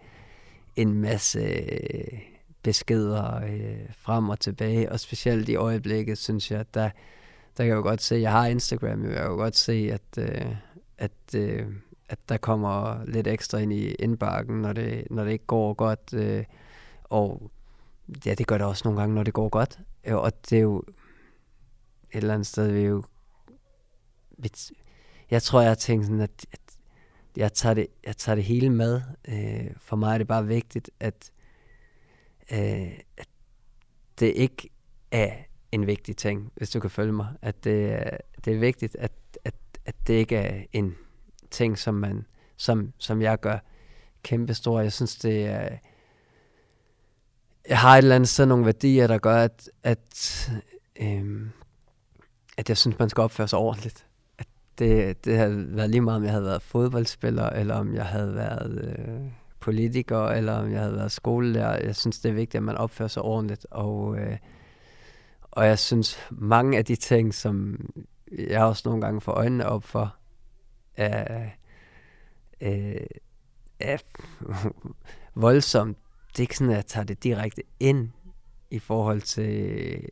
en 0.76 0.92
masse 0.94 1.40
øh, 1.40 2.18
beskeder 2.62 3.36
øh, 3.36 3.92
frem 3.98 4.28
og 4.28 4.40
tilbage, 4.40 4.92
og 4.92 5.00
specielt 5.00 5.48
i 5.48 5.56
øjeblikket, 5.56 6.18
synes 6.18 6.50
jeg, 6.50 6.64
der, 6.74 6.90
der 7.56 7.64
kan 7.64 7.66
jeg 7.66 7.76
jo 7.76 7.82
godt 7.82 8.02
se, 8.02 8.14
jeg 8.14 8.32
har 8.32 8.46
Instagram, 8.46 9.04
jeg 9.04 9.12
kan 9.12 9.24
jo 9.24 9.34
godt 9.34 9.56
se, 9.56 9.90
at, 9.92 10.18
øh, 10.18 10.54
at, 10.98 11.34
øh, 11.34 11.66
at 12.08 12.18
der 12.28 12.36
kommer 12.36 13.04
lidt 13.04 13.26
ekstra 13.26 13.58
ind 13.58 13.72
i 13.72 13.94
indbakken, 13.94 14.62
når 14.62 14.72
det, 14.72 15.06
når 15.10 15.24
det 15.24 15.32
ikke 15.32 15.46
går 15.46 15.74
godt, 15.74 16.14
øh, 16.14 16.44
og 17.04 17.50
ja, 18.26 18.34
det 18.34 18.46
gør 18.46 18.58
det 18.58 18.66
også 18.66 18.82
nogle 18.84 19.00
gange, 19.00 19.14
når 19.14 19.22
det 19.22 19.34
går 19.34 19.48
godt, 19.48 19.78
øh, 20.04 20.16
og 20.16 20.32
det 20.50 20.58
er 20.58 20.62
jo 20.62 20.78
et 20.78 22.22
eller 22.22 22.34
andet 22.34 22.46
sted, 22.46 22.70
vi 22.70 22.80
jo 22.80 23.02
jeg 25.30 25.42
tror, 25.42 25.60
jeg 25.60 25.70
har 25.70 25.74
tænkt 25.74 26.04
sådan, 26.04 26.20
at, 26.20 26.46
at 26.52 26.60
jeg, 27.36 27.52
tager 27.52 27.74
det, 27.74 27.86
jeg 28.06 28.16
tager 28.16 28.36
det 28.36 28.44
hele 28.44 28.70
med. 28.70 29.02
Øh, 29.28 29.70
for 29.78 29.96
mig 29.96 30.14
er 30.14 30.18
det 30.18 30.26
bare 30.26 30.46
vigtigt, 30.46 30.90
at, 31.00 31.32
øh, 32.52 32.98
at 33.16 33.28
det 34.20 34.26
ikke 34.26 34.68
er 35.10 35.32
en 35.72 35.86
vigtig 35.86 36.16
ting, 36.16 36.52
hvis 36.56 36.70
du 36.70 36.80
kan 36.80 36.90
følge 36.90 37.12
mig. 37.12 37.28
At 37.42 37.64
det, 37.64 38.10
det 38.44 38.54
er 38.54 38.58
vigtigt, 38.58 38.96
at, 38.96 39.12
at, 39.44 39.54
at 39.84 39.94
det 40.06 40.14
ikke 40.14 40.36
er 40.36 40.64
en 40.72 40.96
ting, 41.56 41.78
som, 41.78 41.94
man, 41.94 42.26
som, 42.56 42.92
som 42.98 43.22
jeg 43.22 43.40
gør 43.40 43.58
kæmpe 44.22 44.54
stor. 44.54 44.80
Jeg 44.80 44.92
synes, 44.92 45.16
det 45.16 45.46
er... 45.46 45.68
Jeg 47.68 47.78
har 47.78 47.94
et 47.94 47.98
eller 47.98 48.14
andet 48.14 48.28
sted 48.28 48.46
nogle 48.46 48.64
værdier, 48.64 49.06
der 49.06 49.18
gør, 49.18 49.36
at, 49.36 49.70
at, 49.82 50.50
øhm, 51.00 51.50
at 52.56 52.68
jeg 52.68 52.76
synes, 52.76 52.98
man 52.98 53.08
skal 53.08 53.22
opføre 53.22 53.48
sig 53.48 53.58
ordentligt 53.58 54.06
det, 54.78 55.24
det 55.24 55.36
havde 55.36 55.76
været 55.76 55.90
lige 55.90 56.00
meget, 56.00 56.16
om 56.16 56.24
jeg 56.24 56.32
havde 56.32 56.44
været 56.44 56.62
fodboldspiller, 56.62 57.50
eller 57.50 57.74
om 57.74 57.94
jeg 57.94 58.06
havde 58.06 58.34
været 58.34 58.96
øh, 58.98 59.20
politiker, 59.60 60.26
eller 60.26 60.52
om 60.52 60.72
jeg 60.72 60.80
havde 60.80 60.94
været 60.94 61.12
skolelærer. 61.12 61.86
Jeg 61.86 61.96
synes, 61.96 62.18
det 62.18 62.28
er 62.28 62.32
vigtigt, 62.32 62.54
at 62.54 62.62
man 62.62 62.76
opfører 62.76 63.08
sig 63.08 63.22
ordentligt. 63.22 63.66
Og, 63.70 64.18
øh, 64.18 64.36
og 65.42 65.66
jeg 65.66 65.78
synes, 65.78 66.18
mange 66.30 66.78
af 66.78 66.84
de 66.84 66.96
ting, 66.96 67.34
som 67.34 67.80
jeg 68.38 68.64
også 68.64 68.82
nogle 68.84 69.00
gange 69.00 69.20
får 69.20 69.32
øjnene 69.32 69.66
op 69.66 69.84
for, 69.84 70.16
er, 70.96 71.48
øh, 72.60 73.06
er 73.80 73.98
voldsomt. 75.34 75.98
Det 76.28 76.38
er 76.38 76.42
ikke 76.42 76.56
sådan, 76.56 76.70
at 76.70 76.76
jeg 76.76 76.86
tager 76.86 77.04
det 77.04 77.24
direkte 77.24 77.62
ind 77.80 78.10
i 78.70 78.78
forhold 78.78 79.20
til... 79.20 80.08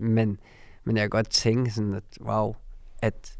Men, 0.00 0.40
men 0.84 0.96
jeg 0.96 1.02
kan 1.02 1.10
godt 1.10 1.30
tænke 1.30 1.70
sådan, 1.70 1.94
at 1.94 2.18
wow, 2.20 2.54
at 3.02 3.38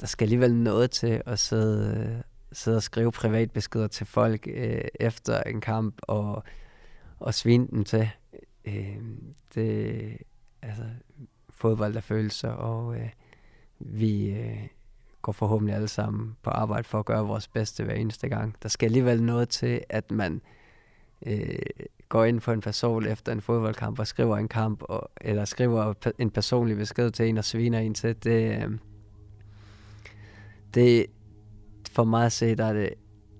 der 0.00 0.06
skal 0.06 0.24
alligevel 0.24 0.54
noget 0.54 0.90
til 0.90 1.22
at 1.26 1.38
sidde, 1.38 2.22
sidde 2.52 2.76
og 2.76 2.82
skrive 2.82 3.12
privatbeskeder 3.12 3.86
til 3.86 4.06
folk 4.06 4.48
øh, 4.48 4.84
efter 5.00 5.42
en 5.42 5.60
kamp 5.60 5.94
og, 6.02 6.42
og 7.18 7.34
svine 7.34 7.68
dem 7.70 7.84
til. 7.84 8.10
Øh, 8.64 8.98
det, 9.54 10.18
altså, 10.62 10.84
fodbold 11.50 11.96
er 11.96 12.00
følelser, 12.00 12.50
og 12.50 12.96
øh, 12.96 13.10
vi 13.78 14.30
øh, 14.30 14.66
går 15.24 15.32
forhåbentlig 15.32 15.74
alle 15.74 15.88
sammen 15.88 16.36
på 16.42 16.50
arbejde 16.50 16.84
for 16.84 16.98
at 16.98 17.04
gøre 17.04 17.26
vores 17.26 17.48
bedste 17.48 17.84
hver 17.84 17.94
eneste 17.94 18.28
gang. 18.28 18.56
Der 18.62 18.68
skal 18.68 18.86
alligevel 18.86 19.22
noget 19.22 19.48
til, 19.48 19.80
at 19.88 20.10
man 20.10 20.40
øh, 21.26 21.58
går 22.08 22.24
ind 22.24 22.40
på 22.40 22.52
en 22.52 22.60
person 22.60 23.06
efter 23.06 23.32
en 23.32 23.40
fodboldkamp 23.40 23.98
og 23.98 24.06
skriver 24.06 24.36
en 24.36 24.48
kamp, 24.48 24.82
og, 24.82 25.10
eller 25.20 25.44
skriver 25.44 25.94
en 26.18 26.30
personlig 26.30 26.76
besked 26.76 27.10
til 27.10 27.28
en 27.28 27.38
og 27.38 27.44
sviner 27.44 27.78
en 27.78 27.94
til. 27.94 28.24
Det, 28.24 28.62
øh, 28.62 28.78
det, 30.74 31.06
for 31.90 32.04
mig 32.04 32.26
at 32.26 32.32
se, 32.32 32.54
der 32.54 32.64
er 32.64 32.72
det, 32.72 32.94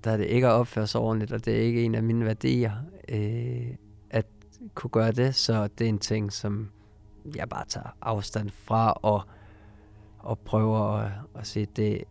der 0.05 0.11
er 0.11 0.17
det 0.17 0.27
ikke 0.27 0.47
at 0.47 0.53
opføre 0.53 0.87
sig 0.87 1.01
ordentligt, 1.01 1.33
og 1.33 1.45
det 1.45 1.57
er 1.57 1.61
ikke 1.61 1.83
en 1.83 1.95
af 1.95 2.03
mine 2.03 2.25
værdier, 2.25 2.73
øh, 3.09 3.77
at 4.11 4.27
kunne 4.75 4.91
gøre 4.91 5.13
det, 5.13 5.35
så 5.35 5.69
det 5.79 5.85
er 5.85 5.89
en 5.89 5.99
ting, 5.99 6.33
som 6.33 6.71
jeg 7.37 7.49
bare 7.49 7.65
tager 7.69 7.97
afstand 8.03 8.51
fra, 8.51 8.93
og, 8.93 9.23
og 10.25 10.39
prøver 10.39 10.79
at, 10.79 11.13
at 11.35 11.47
sige, 11.47 11.67
det, 11.77 12.05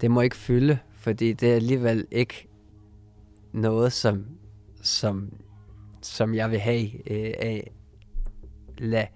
det 0.00 0.10
må 0.10 0.20
ikke 0.20 0.36
fylde, 0.36 0.78
fordi 0.92 1.32
det 1.32 1.50
er 1.50 1.54
alligevel 1.54 2.06
ikke 2.10 2.48
noget, 3.52 3.92
som, 3.92 4.24
som, 4.82 5.32
som 6.02 6.34
jeg 6.34 6.50
vil 6.50 6.58
have 6.58 7.10
øh, 7.10 7.34
af, 7.38 7.70
lad, 8.78 9.06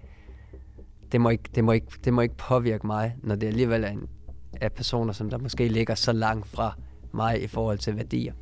det 1.11 1.21
må, 1.21 1.29
ikke, 1.29 1.49
det, 1.55 1.63
må 1.63 1.71
ikke, 1.71 1.87
det 2.03 2.13
må 2.13 2.21
ikke 2.21 2.37
påvirke 2.37 2.87
mig, 2.87 3.15
når 3.23 3.35
det 3.35 3.47
alligevel 3.47 3.83
er 3.83 3.89
en, 3.89 4.09
er 4.53 4.69
personer, 4.69 5.13
som 5.13 5.29
der 5.29 5.37
måske 5.37 5.67
ligger 5.67 5.95
så 5.95 6.13
langt 6.13 6.47
fra 6.47 6.75
mig 7.13 7.43
i 7.43 7.47
forhold 7.47 7.77
til 7.77 7.95
værdier. 7.97 8.33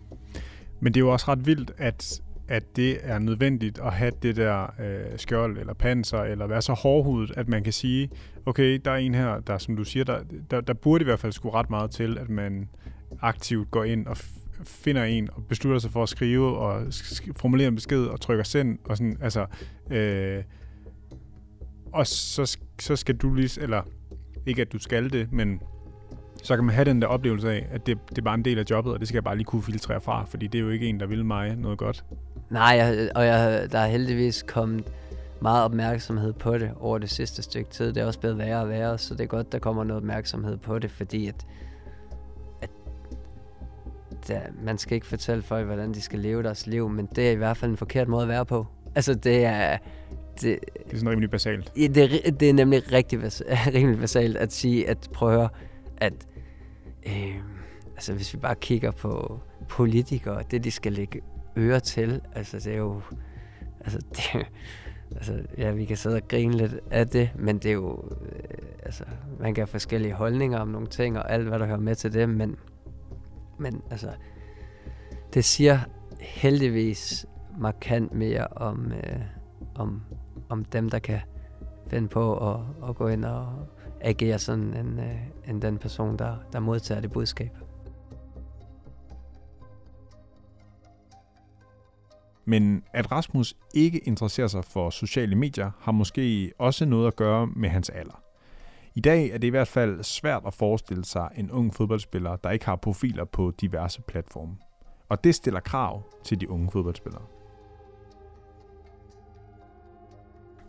Men 0.79 0.93
det 0.93 0.99
er 0.99 1.05
jo 1.05 1.11
også 1.11 1.25
ret 1.27 1.45
vildt, 1.45 1.71
at, 1.77 2.21
at 2.47 2.75
det 2.75 2.97
er 3.01 3.19
nødvendigt 3.19 3.79
at 3.79 3.93
have 3.93 4.12
det 4.21 4.36
der 4.36 4.73
øh, 4.79 5.17
skjold 5.17 5.58
eller 5.58 5.73
panser, 5.73 6.17
eller 6.19 6.47
være 6.47 6.62
så 6.62 6.73
hårdhudet, 6.73 7.31
at 7.38 7.47
man 7.47 7.63
kan 7.63 7.73
sige, 7.73 8.10
okay, 8.45 8.81
der 8.86 8.91
er 8.91 8.95
en 8.95 9.13
her, 9.13 9.39
der 9.39 9.58
som 9.58 9.75
du 9.75 9.84
siger, 9.84 10.03
der, 10.03 10.19
der, 10.51 10.62
der 10.62 10.73
burde 10.73 11.01
i 11.01 11.05
hvert 11.05 11.19
fald 11.19 11.31
skulle 11.31 11.55
ret 11.55 11.69
meget 11.69 11.91
til, 11.91 12.17
at 12.17 12.29
man 12.29 12.69
aktivt 13.21 13.71
går 13.71 13.84
ind 13.84 14.08
og 14.08 14.17
finder 14.63 15.03
en 15.03 15.29
og 15.34 15.45
beslutter 15.47 15.79
sig 15.79 15.91
for 15.91 16.03
at 16.03 16.10
skrive 16.10 16.58
og 16.58 16.88
formulere 17.36 17.67
en 17.67 17.75
besked 17.75 18.05
og 18.05 18.21
trykker 18.21 18.43
send 18.43 18.79
og 18.86 18.97
sådan, 18.97 19.17
altså, 19.21 19.45
øh, 19.91 20.43
og 21.93 22.08
så, 22.08 22.58
så 22.79 22.95
skal 22.95 23.15
du 23.15 23.34
lige, 23.34 23.62
eller 23.62 23.81
ikke 24.45 24.62
at 24.62 24.73
du 24.73 24.79
skal 24.79 25.10
det, 25.10 25.31
men 25.31 25.60
så 26.45 26.55
kan 26.55 26.65
man 26.65 26.75
have 26.75 26.86
den 26.86 27.01
der 27.01 27.08
oplevelse 27.08 27.51
af, 27.51 27.67
at 27.71 27.88
det, 27.88 27.97
det 28.10 28.17
er 28.17 28.21
bare 28.21 28.36
en 28.36 28.45
del 28.45 28.60
af 28.60 28.63
jobbet, 28.69 28.93
og 28.93 28.99
det 28.99 29.08
skal 29.08 29.15
jeg 29.15 29.23
bare 29.23 29.36
lige 29.36 29.45
kunne 29.45 29.63
filtrere 29.63 30.01
fra, 30.01 30.25
fordi 30.25 30.47
det 30.47 30.60
er 30.60 30.63
jo 30.63 30.69
ikke 30.69 30.88
en, 30.88 30.99
der 30.99 31.05
vil 31.05 31.25
mig 31.25 31.55
noget 31.55 31.77
godt. 31.77 32.05
Nej, 32.49 32.63
jeg, 32.63 33.10
og 33.15 33.25
jeg, 33.25 33.67
der 33.71 33.79
er 33.79 33.88
heldigvis 33.88 34.43
kommet 34.47 34.91
meget 35.41 35.63
opmærksomhed 35.63 36.34
på 36.34 36.58
det 36.58 36.71
over 36.79 36.97
det 36.97 37.10
sidste 37.10 37.41
stykke 37.41 37.69
tid. 37.69 37.93
Det 37.93 37.97
er 37.97 38.05
også 38.05 38.19
blevet 38.19 38.38
værre 38.38 38.62
og 38.62 38.69
værre, 38.69 38.97
så 38.97 39.13
det 39.13 39.23
er 39.23 39.27
godt, 39.27 39.51
der 39.51 39.60
kommer 39.60 39.84
noget 39.84 40.01
opmærksomhed 40.01 40.58
på 40.58 40.79
det, 40.79 40.91
fordi 40.91 41.27
at, 41.27 41.45
at 42.62 42.69
der, 44.27 44.39
man 44.63 44.77
skal 44.77 44.95
ikke 44.95 45.08
fortælle 45.08 45.43
folk, 45.43 45.65
hvordan 45.65 45.93
de 45.93 46.01
skal 46.01 46.19
leve 46.19 46.43
deres 46.43 46.67
liv, 46.67 46.89
men 46.89 47.10
det 47.15 47.27
er 47.27 47.31
i 47.31 47.36
hvert 47.36 47.58
fald 47.58 47.71
en 47.71 47.77
forkert 47.77 48.08
måde 48.08 48.21
at 48.21 48.29
være 48.29 48.45
på. 48.45 48.67
Altså, 48.95 49.13
det 49.13 49.45
er... 49.45 49.77
Det, 50.41 50.41
det 50.41 50.93
er 50.93 50.97
sådan 50.97 51.10
rimelig 51.10 51.29
basalt. 51.29 51.71
Det, 51.75 51.95
det, 51.95 52.39
det 52.39 52.49
er 52.49 52.53
nemlig 52.53 52.91
rigtig 52.91 53.19
rimelig 53.75 53.99
basalt 53.99 54.38
at 54.38 54.53
sige, 54.53 54.89
at 54.89 55.10
prøv 55.13 55.29
at 55.29 55.36
høre, 55.36 55.49
at 55.97 56.13
øh, 57.08 57.41
altså 57.96 58.13
hvis 58.13 58.34
vi 58.34 58.39
bare 58.39 58.56
kigger 58.56 58.91
på 58.91 59.39
politikere, 59.70 60.44
det 60.52 60.63
de 60.63 60.72
skal 60.72 60.94
lægge 60.94 61.22
øre 61.58 61.80
til, 61.80 62.22
altså 62.36 62.58
det 62.58 62.74
er 62.74 62.78
jo, 62.78 63.02
altså 63.80 64.00
det, 64.15 64.48
altså 65.15 65.44
ja, 65.58 65.72
vi 65.72 65.86
kan 65.86 65.98
sidde 65.98 66.15
og 66.15 66.28
grine 66.28 66.58
lidt 66.58 66.80
af 66.91 67.08
det, 67.08 67.30
men 67.36 67.58
det 67.58 67.65
er 67.65 67.74
jo, 67.74 68.12
øh, 68.22 68.68
altså 68.84 69.04
man 69.39 69.54
kan 69.54 69.62
have 69.62 69.68
forskellige 69.68 70.13
holdninger 70.13 70.60
om 70.60 70.68
nogle 70.68 70.88
ting, 70.88 71.18
og 71.18 71.32
alt 71.32 71.48
hvad 71.48 71.60
der 71.60 71.65
hører 71.65 71.80
med 71.80 71.96
til 71.96 72.13
det, 72.13 72.30
men, 72.30 72.56
men 73.60 73.82
altså, 73.91 74.10
det 75.34 75.46
siger 75.46 75.80
heldigvis 76.20 77.26
markant 77.58 78.13
mere 78.13 78.48
om, 78.48 78.91
øh, 78.91 79.20
om, 79.76 80.02
om 80.50 80.65
dem, 80.65 80.89
der 80.89 81.00
kan 81.00 81.20
finde 81.88 82.08
på 82.08 82.54
at, 82.54 82.60
at 82.89 82.96
gå 82.96 83.08
ind 83.08 83.26
og, 83.26 83.68
agere 84.01 84.39
sådan 84.39 84.73
end, 84.73 85.01
øh, 85.01 85.15
end 85.47 85.62
den 85.62 85.77
person, 85.77 86.17
der, 86.17 86.36
der 86.53 86.60
modtager 86.60 87.01
det 87.01 87.12
budskab. 87.12 87.51
Men 92.45 92.84
at 92.93 93.12
Rasmus 93.12 93.53
ikke 93.73 93.99
interesserer 93.99 94.47
sig 94.47 94.65
for 94.65 94.89
sociale 94.89 95.36
medier, 95.36 95.71
har 95.79 95.91
måske 95.91 96.53
også 96.60 96.86
noget 96.86 97.08
at 97.08 97.15
gøre 97.15 97.47
med 97.47 97.69
hans 97.69 97.89
alder. 97.89 98.21
I 98.95 98.99
dag 98.99 99.29
er 99.29 99.38
det 99.38 99.47
i 99.47 99.49
hvert 99.49 99.67
fald 99.67 100.03
svært 100.03 100.43
at 100.47 100.53
forestille 100.53 101.05
sig 101.05 101.29
en 101.36 101.51
ung 101.51 101.75
fodboldspiller, 101.75 102.36
der 102.36 102.51
ikke 102.51 102.65
har 102.65 102.75
profiler 102.75 103.25
på 103.25 103.51
diverse 103.62 104.01
platforme. 104.01 104.58
Og 105.10 105.23
det 105.23 105.36
stiller 105.36 105.60
krav 105.60 106.03
til 106.23 106.41
de 106.41 106.49
unge 106.49 106.71
fodboldspillere. 106.71 107.23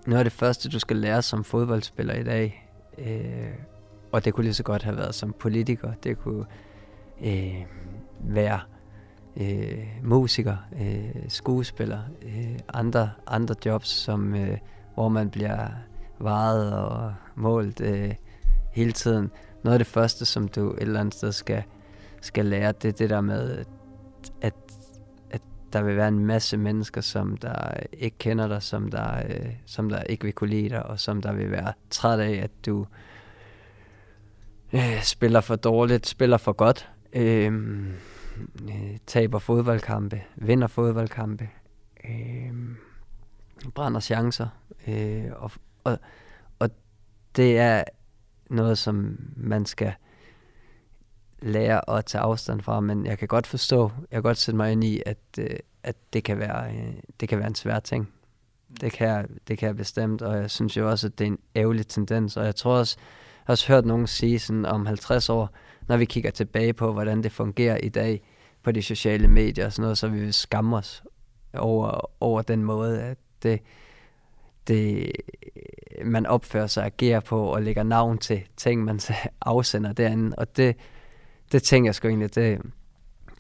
Noget 0.07 0.19
af 0.19 0.25
det 0.25 0.33
første, 0.33 0.69
du 0.69 0.79
skal 0.79 0.97
lære 0.97 1.23
som 1.23 1.45
fodboldspiller 1.45 2.15
i 2.15 2.25
dag, 2.25 2.66
øh, 2.99 3.53
og 4.13 4.25
det 4.25 4.35
kunne 4.35 4.45
lige 4.45 4.55
så 4.55 4.63
godt 4.63 4.83
have 4.83 4.97
været 4.97 5.15
som 5.15 5.33
politiker, 5.33 5.93
det 6.03 6.19
kunne 6.19 6.45
øh, 7.25 7.65
være 8.21 8.61
øh, 9.37 9.87
musiker, 10.03 10.57
øh, 10.81 11.25
skuespiller, 11.29 12.01
øh, 12.23 12.59
andre, 12.75 13.11
andre 13.27 13.55
jobs, 13.65 13.89
som, 13.89 14.35
øh, 14.35 14.59
hvor 14.95 15.09
man 15.09 15.31
bliver 15.31 15.69
vejet 16.19 16.73
og 16.73 17.15
målt 17.35 17.81
øh, 17.81 18.15
hele 18.73 18.93
tiden. 18.93 19.31
Noget 19.65 19.75
af 19.75 19.79
det 19.79 19.87
første, 19.87 20.25
som 20.25 20.49
du 20.49 20.71
et 20.71 20.83
eller 20.83 21.01
andet 21.01 21.15
sted 21.15 21.33
skal, 21.33 21.63
skal 22.21 22.47
lære, 22.47 22.73
det 22.73 22.89
er 22.89 22.93
det 22.93 23.11
der 23.11 23.21
med, 23.21 23.51
at, 23.59 23.69
at 24.41 24.55
der 25.77 25.83
vil 25.83 25.97
være 25.97 26.09
en 26.09 26.27
masse 26.27 26.57
mennesker, 26.57 27.01
som 27.01 27.37
der 27.37 27.73
ikke 27.93 28.19
kender 28.19 28.49
dig, 28.49 28.63
som 28.63 28.91
der, 28.91 29.17
øh, 29.29 29.53
som 29.67 29.89
der 29.89 30.03
ikke 30.03 30.25
vil 30.25 30.33
kunne 30.33 30.51
lide 30.51 30.69
dig, 30.69 30.87
og 30.87 31.01
som 31.01 31.23
der 31.23 31.33
vil 31.33 31.51
være 31.51 31.73
træt 31.91 32.21
af, 32.21 32.33
at 32.33 32.51
du 32.67 32.87
øh, 34.73 35.03
spiller 35.03 35.41
for 35.41 35.57
dårligt, 35.57 36.07
spiller 36.07 36.37
for 36.37 36.53
godt, 36.53 36.91
øh, 37.13 37.53
øh, 38.63 38.99
taber 39.07 39.39
fodboldkampe, 39.39 40.23
vinder 40.37 40.67
fodboldkampe, 40.67 41.49
øh, 42.05 42.53
brænder 43.75 44.01
chancer, 44.01 44.49
øh, 44.87 45.25
og, 45.33 45.51
og, 45.85 45.99
og 46.59 46.71
det 47.37 47.59
er 47.59 47.85
noget, 48.51 48.79
som 48.79 49.19
man 49.37 49.67
skal 49.67 49.93
lære 51.47 51.97
at 51.99 52.05
tage 52.05 52.23
afstand 52.23 52.61
fra, 52.61 52.81
men 52.81 53.07
jeg 53.07 53.19
kan 53.19 53.29
godt 53.29 53.47
forstå, 53.47 53.91
jeg 54.11 54.17
kan 54.17 54.23
godt 54.23 54.39
sætte 54.39 54.57
mig 54.57 54.73
ind 54.73 54.85
i, 54.85 55.03
at, 55.07 55.19
øh, 55.39 55.47
at 55.83 55.97
det, 56.13 56.25
kan 56.25 56.39
være, 56.39 56.71
øh, 56.71 56.95
det 57.21 57.29
kan 57.29 57.39
være 57.39 57.47
en 57.47 57.55
svær 57.55 57.79
ting. 57.79 58.09
Det 58.81 58.93
kan, 58.93 59.39
det 59.49 59.59
kan 59.59 59.67
jeg 59.67 59.77
bestemt, 59.77 60.23
og 60.23 60.37
jeg 60.37 60.51
synes 60.51 60.77
jo 60.77 60.91
også, 60.91 61.07
at 61.07 61.19
det 61.19 61.25
er 61.25 61.29
en 61.29 61.39
ærgerlig 61.57 61.87
tendens, 61.87 62.37
og 62.37 62.45
jeg 62.45 62.57
tror 62.57 62.79
også, 62.79 62.97
jeg 62.99 63.43
har 63.47 63.53
også 63.53 63.69
hørt 63.69 63.87
nogen 63.87 64.07
sige 64.07 64.39
sådan 64.39 64.65
om 64.65 64.87
50 64.87 65.29
år, 65.29 65.51
når 65.89 65.97
vi 65.97 66.05
kigger 66.05 66.31
tilbage 66.31 66.73
på, 66.73 66.93
hvordan 66.93 67.23
det 67.23 67.33
fungerer 67.33 67.77
i 67.77 67.89
dag 67.89 68.23
på 68.63 68.73
de 68.73 68.83
sociale 68.83 69.29
medier 69.29 69.67
og 69.67 69.73
sådan 69.73 69.83
noget, 69.83 69.99
så 69.99 70.09
vi 70.09 70.21
vil 70.21 70.35
skamme 70.35 70.77
os 70.77 71.03
over, 71.55 72.11
over 72.21 72.43
den 72.43 72.65
måde, 72.65 73.03
at 73.03 73.19
det, 73.43 73.61
det, 74.69 75.13
man 76.05 76.27
opfører 76.27 76.67
sig 76.67 76.83
og 76.83 76.87
agerer 76.87 77.21
på 77.21 77.43
og 77.43 77.63
lægger 77.63 77.83
navn 77.83 78.19
til 78.19 78.43
ting, 78.57 78.85
man 78.85 79.01
afsender 79.41 79.93
derinde. 79.93 80.35
Og 80.39 80.57
det, 80.57 80.77
det 81.53 81.63
tænker 81.63 81.89
jeg 81.89 81.95
sgu 81.95 82.09
egentlig, 82.09 82.35
det, 82.35 82.61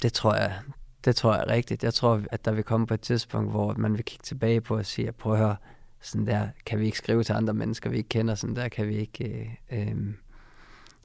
det 0.02 0.12
tror 0.12 0.34
jeg, 0.34 0.60
det 1.04 1.16
tror 1.16 1.34
jeg 1.34 1.42
er 1.42 1.48
rigtigt. 1.48 1.84
Jeg 1.84 1.94
tror, 1.94 2.22
at 2.30 2.44
der 2.44 2.52
vil 2.52 2.64
komme 2.64 2.86
på 2.86 2.94
et 2.94 3.00
tidspunkt, 3.00 3.50
hvor 3.50 3.74
man 3.74 3.92
vil 3.92 4.04
kigge 4.04 4.22
tilbage 4.22 4.60
på 4.60 4.76
og 4.76 4.86
sige, 4.86 5.12
prøv 5.12 5.32
at 5.32 5.38
høre, 5.38 5.56
sådan 6.00 6.26
der 6.26 6.48
kan 6.66 6.80
vi 6.80 6.84
ikke 6.86 6.98
skrive 6.98 7.24
til 7.24 7.32
andre 7.32 7.54
mennesker, 7.54 7.90
vi 7.90 7.96
ikke 7.96 8.08
kender, 8.08 8.34
sådan 8.34 8.56
der 8.56 8.68
kan 8.68 8.88
vi 8.88 8.96
ikke... 8.96 9.50
Øh, 9.70 9.88
øh, 9.88 9.96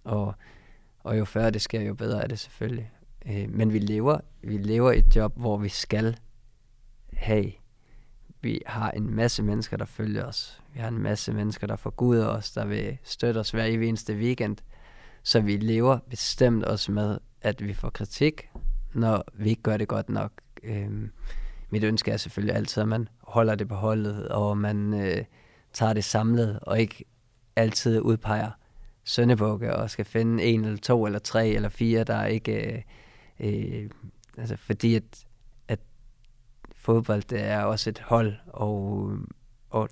og, 0.03 0.33
og 0.99 1.19
jo 1.19 1.25
før 1.25 1.49
det 1.49 1.61
sker, 1.61 1.81
jo 1.81 1.93
bedre 1.93 2.23
er 2.23 2.27
det 2.27 2.39
selvfølgelig. 2.39 2.91
Øh, 3.25 3.49
men 3.49 3.73
vi 3.73 3.79
lever, 3.79 4.19
vi 4.41 4.57
lever 4.57 4.91
et 4.91 5.15
job, 5.15 5.33
hvor 5.35 5.57
vi 5.57 5.69
skal 5.69 6.17
have 7.13 7.51
vi 8.41 8.61
har 8.65 8.91
en 8.91 9.15
masse 9.15 9.43
mennesker, 9.43 9.77
der 9.77 9.85
følger 9.85 10.25
os. 10.25 10.61
Vi 10.73 10.79
har 10.79 10.87
en 10.87 10.97
masse 10.97 11.33
mennesker, 11.33 11.67
der 11.67 11.75
forguder 11.75 12.27
os, 12.27 12.51
der 12.51 12.65
vil 12.65 12.97
støtte 13.03 13.37
os 13.37 13.51
hver 13.51 13.63
eneste 13.63 14.15
weekend. 14.15 14.57
Så 15.23 15.41
vi 15.41 15.57
lever 15.57 15.99
bestemt 16.09 16.63
også 16.63 16.91
med, 16.91 17.17
at 17.41 17.65
vi 17.65 17.73
får 17.73 17.89
kritik, 17.89 18.49
når 18.93 19.23
vi 19.33 19.49
ikke 19.49 19.61
gør 19.61 19.77
det 19.77 19.87
godt 19.87 20.09
nok. 20.09 20.31
Øhm, 20.63 21.11
mit 21.69 21.83
ønske 21.83 22.11
er 22.11 22.17
selvfølgelig 22.17 22.55
altid, 22.55 22.81
at 22.81 22.87
man 22.87 23.07
holder 23.19 23.55
det 23.55 23.67
på 23.67 23.75
holdet, 23.75 24.27
og 24.27 24.57
man 24.57 24.93
øh, 24.93 25.25
tager 25.73 25.93
det 25.93 26.03
samlet, 26.03 26.59
og 26.61 26.79
ikke 26.79 27.05
altid 27.55 27.99
udpeger 27.99 28.51
søndebukke, 29.03 29.75
og 29.75 29.89
skal 29.89 30.05
finde 30.05 30.43
en 30.43 30.65
eller 30.65 30.77
to 30.77 31.05
eller 31.05 31.19
tre 31.19 31.49
eller 31.49 31.69
fire, 31.69 32.03
der 32.03 32.25
ikke... 32.25 32.83
Øh, 33.39 33.83
øh, 33.83 33.89
altså 34.37 34.55
fordi 34.55 34.95
at 34.95 35.79
fodbold, 36.71 37.23
det 37.23 37.43
er 37.43 37.63
også 37.63 37.89
et 37.89 37.99
hold, 37.99 38.33
og, 38.47 39.17
og 39.69 39.89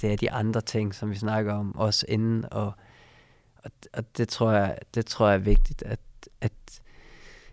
det 0.00 0.12
er 0.12 0.16
de 0.16 0.30
andre 0.30 0.60
ting, 0.60 0.94
som 0.94 1.10
vi 1.10 1.14
snakker 1.14 1.52
om, 1.54 1.76
også 1.76 2.06
inden, 2.08 2.44
og, 2.50 2.72
og, 3.64 3.70
og 3.92 4.16
det, 4.16 4.28
tror 4.28 4.50
jeg, 4.52 4.78
det 4.94 5.06
tror 5.06 5.26
jeg 5.26 5.34
er 5.34 5.38
vigtigt, 5.38 5.82
at, 5.82 6.00
at, 6.40 6.82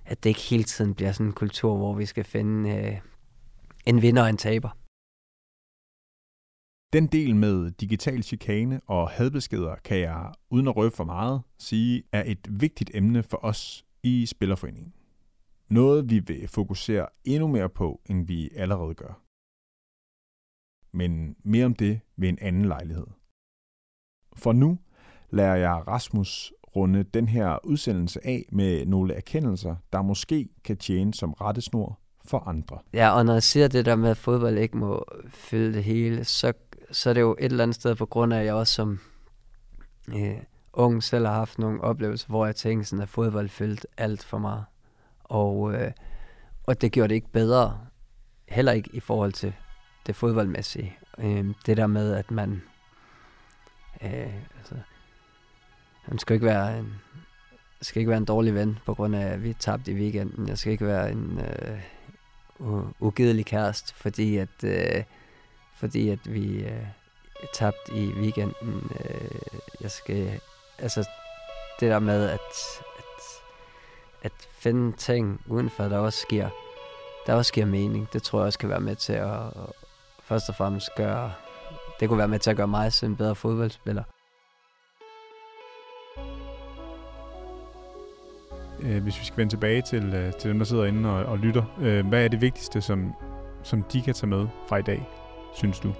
at 0.06 0.24
det 0.24 0.30
ikke 0.30 0.41
hele 0.41 0.63
tiden 0.63 0.96
bliver 0.96 1.12
sådan 1.12 1.26
en 1.26 1.34
kultur, 1.34 1.78
hvor 1.78 1.93
vi 1.93 2.06
skal 2.06 2.24
finde 2.24 2.70
øh, 2.70 3.02
en 3.86 4.02
vinder 4.02 4.24
og 4.24 4.30
en 4.30 4.38
taber. 4.38 4.70
Den 6.93 7.08
del 7.08 7.36
med 7.36 7.72
digital 7.72 8.24
chikane 8.24 8.82
og 8.86 9.10
hadbeskeder 9.10 9.76
kan 9.76 10.00
jeg, 10.00 10.34
uden 10.50 10.67
at 10.67 10.76
røbe 10.76 10.96
for 10.96 11.04
meget, 11.04 11.41
sige 11.58 12.04
er 12.12 12.24
et 12.26 12.62
vigtigt 12.62 12.91
emne 12.93 13.24
for 13.24 13.46
os 13.46 13.86
i 14.04 14.26
Spillerforeningen. 14.26 14.93
Noget 15.70 16.10
vi 16.10 16.20
vil 16.20 16.48
fokusere 16.48 17.08
endnu 17.24 17.48
mere 17.48 17.70
på, 17.70 18.02
end 18.10 18.28
vi 18.28 18.50
allerede 18.56 18.96
gør. 18.96 19.24
Men 20.98 21.36
mere 21.43 21.65
om 21.65 21.76
det 21.76 22.00
ved 22.15 22.30
en 22.30 22.39
anden 22.41 22.65
lejlighed. 22.65 23.08
For 24.36 24.54
nu 24.54 24.80
lader 25.30 25.56
jeg 25.56 25.84
Rasmus 25.88 26.54
runde 26.76 27.04
den 27.04 27.28
her 27.28 27.66
udsendelse 27.66 28.28
af 28.28 28.46
med 28.52 28.86
nogle 28.86 29.13
erkendelser, 29.13 29.76
der 29.94 30.02
måske 30.02 30.50
kan 30.63 30.78
tjene 30.78 31.13
som 31.13 31.34
rettesnor 31.34 32.00
for 32.26 32.40
andre. 32.40 32.80
Ja, 32.94 33.10
og 33.10 33.26
når 33.26 33.34
jeg 33.34 33.44
siger 33.44 33.68
det 33.68 33.86
der 33.86 33.96
med, 33.96 34.10
at 34.10 34.18
fodbold 34.18 34.58
ikke 34.58 34.78
må 34.78 35.06
fylde 35.30 35.74
det 35.74 35.84
hele, 35.84 36.26
så, 36.26 36.54
så 36.92 37.10
er 37.10 37.13
det 37.13 37.22
jo 37.22 37.36
et 37.40 37.52
eller 37.52 37.63
andet 37.63 37.76
sted 37.76 37.96
på 37.96 38.06
grund 38.06 38.34
af, 38.34 38.40
at 38.40 38.46
jeg 38.46 38.54
også 38.54 38.74
som 38.74 39.00
øh, 40.16 40.38
ung 40.74 41.04
selv 41.04 41.26
har 41.26 41.34
haft 41.34 41.60
nogle 41.60 41.82
oplevelser, 41.82 42.28
hvor 42.28 42.46
jeg 42.46 42.56
tænkte 42.56 42.90
sådan, 42.90 43.04
at 43.04 43.10
fodbold 43.10 43.50
fyldte 43.50 43.88
alt 43.98 44.26
for 44.26 44.38
meget. 44.38 44.66
Og, 45.24 45.74
øh, 45.74 45.92
og 46.68 46.82
det 46.82 46.92
gjorde 46.92 47.10
det 47.10 47.16
ikke 47.16 47.32
bedre, 47.32 47.80
heller 48.48 48.72
ikke 48.72 48.90
i 48.94 49.00
forhold 49.00 49.34
til 49.34 49.54
det 50.08 50.16
fodboldmæssige. 50.16 50.98
Øh, 51.18 51.46
det 51.66 51.78
der 51.78 51.88
med, 51.88 52.13
at 52.13 52.32
man... 52.32 52.62
Øh, 54.04 54.34
altså, 54.58 54.76
han 56.08 56.20
skal 56.20 56.34
ikke 56.34 56.46
være 56.46 56.80
en, 56.80 57.02
skal 57.82 58.00
ikke 58.00 58.10
være 58.10 58.17
en 58.17 58.26
dårlig 58.26 58.56
ven, 58.56 58.80
på 58.86 58.93
grund 58.93 59.15
af, 59.15 59.28
at 59.28 59.43
vi 59.43 59.54
tabte 59.54 59.91
i 59.91 59.96
weekenden. 59.96 60.48
Jeg 60.48 60.58
skal 60.58 60.72
ikke 60.72 60.86
være 60.86 61.12
en 61.12 61.39
øh, 62.60 62.84
ugidelig 63.00 63.46
kæreste, 63.46 63.93
fordi 63.96 64.38
at, 64.38 64.63
øh, 64.63 65.04
fordi 65.76 66.10
at 66.10 66.34
vi 66.34 66.63
øh, 66.63 66.86
tabte 67.54 67.93
i 67.93 68.08
weekenden. 68.08 68.91
Øh, 69.00 69.39
jeg 69.82 69.91
skal, 69.91 70.39
altså, 70.80 71.10
det 71.80 71.91
der 71.91 72.00
med, 72.00 72.30
at, 72.30 72.82
at 74.24 74.32
finde 74.52 74.98
ting 74.98 75.41
udenfor, 75.48 75.84
der 75.84 75.98
også 75.98 76.28
giver, 76.28 76.50
der 77.28 77.34
også 77.34 77.54
giver 77.54 77.65
mening. 77.65 78.08
Det 78.13 78.24
tror 78.24 78.39
jeg 78.39 78.46
også 78.46 78.60
kan 78.60 78.70
være 78.70 78.80
med 78.80 78.96
til 78.96 79.13
at, 79.13 79.48
at 79.48 79.72
først 80.24 80.50
og 80.50 80.56
fremmest 80.56 80.89
gøre, 80.98 81.34
det 82.00 82.10
kunne 82.10 82.20
være 82.20 82.28
med 82.28 82.39
til 82.39 82.50
at 82.50 82.58
gøre 82.58 82.67
mig 82.67 82.93
til 82.93 83.06
en 83.06 83.15
bedre 83.15 83.36
fodboldspiller. 83.36 84.04
Øh, 88.80 89.04
hvis 89.04 89.20
vi 89.20 89.26
skal 89.26 89.38
vende 89.38 89.52
tilbage 89.52 89.82
til, 89.82 90.13
øh, 90.13 90.34
til 90.34 90.50
dem, 90.50 90.58
der 90.58 90.66
sidder 90.66 90.86
inde 90.86 91.10
og, 91.10 91.26
og 91.26 91.38
lytter, 91.38 91.63
øh, 91.82 92.08
hvad 92.08 92.24
er 92.24 92.28
det 92.28 92.42
vigtigste, 92.42 92.82
som, 92.82 93.13
som 93.63 93.84
de 93.84 94.02
kan 94.02 94.13
tage 94.13 94.30
med 94.30 94.48
fra 94.70 94.78
i 94.78 94.82
dag, 94.82 95.10
synes 95.54 95.80
du? 95.80 95.94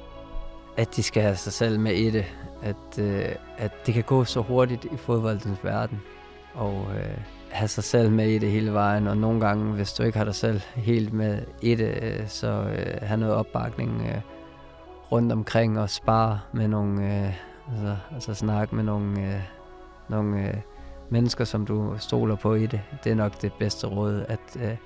At 0.78 0.96
de 0.96 1.04
skal 1.04 1.24
have 1.24 1.36
sig 1.36 1.54
selv 1.54 1.80
med 1.80 1.94
i 1.94 2.10
det. 2.10 2.26
At, 2.62 3.00
øh, 3.00 3.36
at 3.58 3.72
det 3.86 3.94
kan 3.94 4.04
gå 4.04 4.24
så 4.24 4.42
hurtigt 4.42 4.86
i 4.86 4.98
fodboldens 4.98 5.63
verden. 5.63 6.02
Og 6.54 6.86
øh, 6.96 7.18
have 7.50 7.68
sig 7.68 7.84
selv 7.84 8.12
med 8.12 8.30
i 8.30 8.38
det 8.38 8.52
hele 8.52 8.74
vejen, 8.74 9.08
og 9.08 9.18
nogle 9.18 9.40
gange, 9.40 9.74
hvis 9.74 9.94
du 9.94 10.04
ikke 10.04 10.18
har 10.18 10.26
dig 10.26 10.36
selv 10.36 10.62
helt 10.76 11.13
med 11.13 11.42
i 11.62 11.76
det, 11.76 12.00
øh, 12.02 12.28
så 12.28 12.48
øh, 12.48 13.02
have 13.02 13.20
noget 13.20 13.36
opbakning 13.36 14.02
øh, 14.02 14.22
rundt 15.12 15.32
omkring 15.32 15.80
og 15.80 15.90
spare 15.90 16.40
med 16.54 16.68
nogle, 16.68 17.02
øh, 17.02 17.34
altså, 17.72 17.96
altså 18.13 18.34
snakke 18.34 18.76
med 18.76 18.84
nogle, 18.84 19.22
øh, 19.22 19.42
nogle 20.10 20.48
øh, 20.48 20.54
mennesker, 21.10 21.43
som 21.43 21.65
du 21.65 21.96
stoler 22.00 22.36
på 22.36 22.54
i 22.54 22.65
det. 22.65 22.82
Det 23.04 23.12
er 23.12 23.15
nok 23.15 23.41
det 23.41 23.54
bedste 23.60 23.88
råd, 23.88 24.26
at 24.28 24.58
øh, 24.60 24.78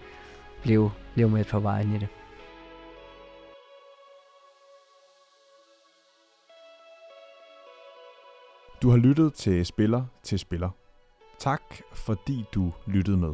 blive, 0.62 0.92
blive 1.14 1.30
med 1.30 1.46
på 1.46 1.60
vejen 1.60 1.96
i 1.96 1.98
det. 1.98 2.08
Du 8.82 8.90
har 8.90 8.98
lyttet 8.98 9.34
til 9.34 9.66
Spiller 9.66 10.06
til 10.24 10.40
Spiller. 10.40 10.70
Tak 11.40 11.62
fordi 11.94 12.46
du 12.54 12.74
lyttede 12.88 13.18
med. 13.18 13.34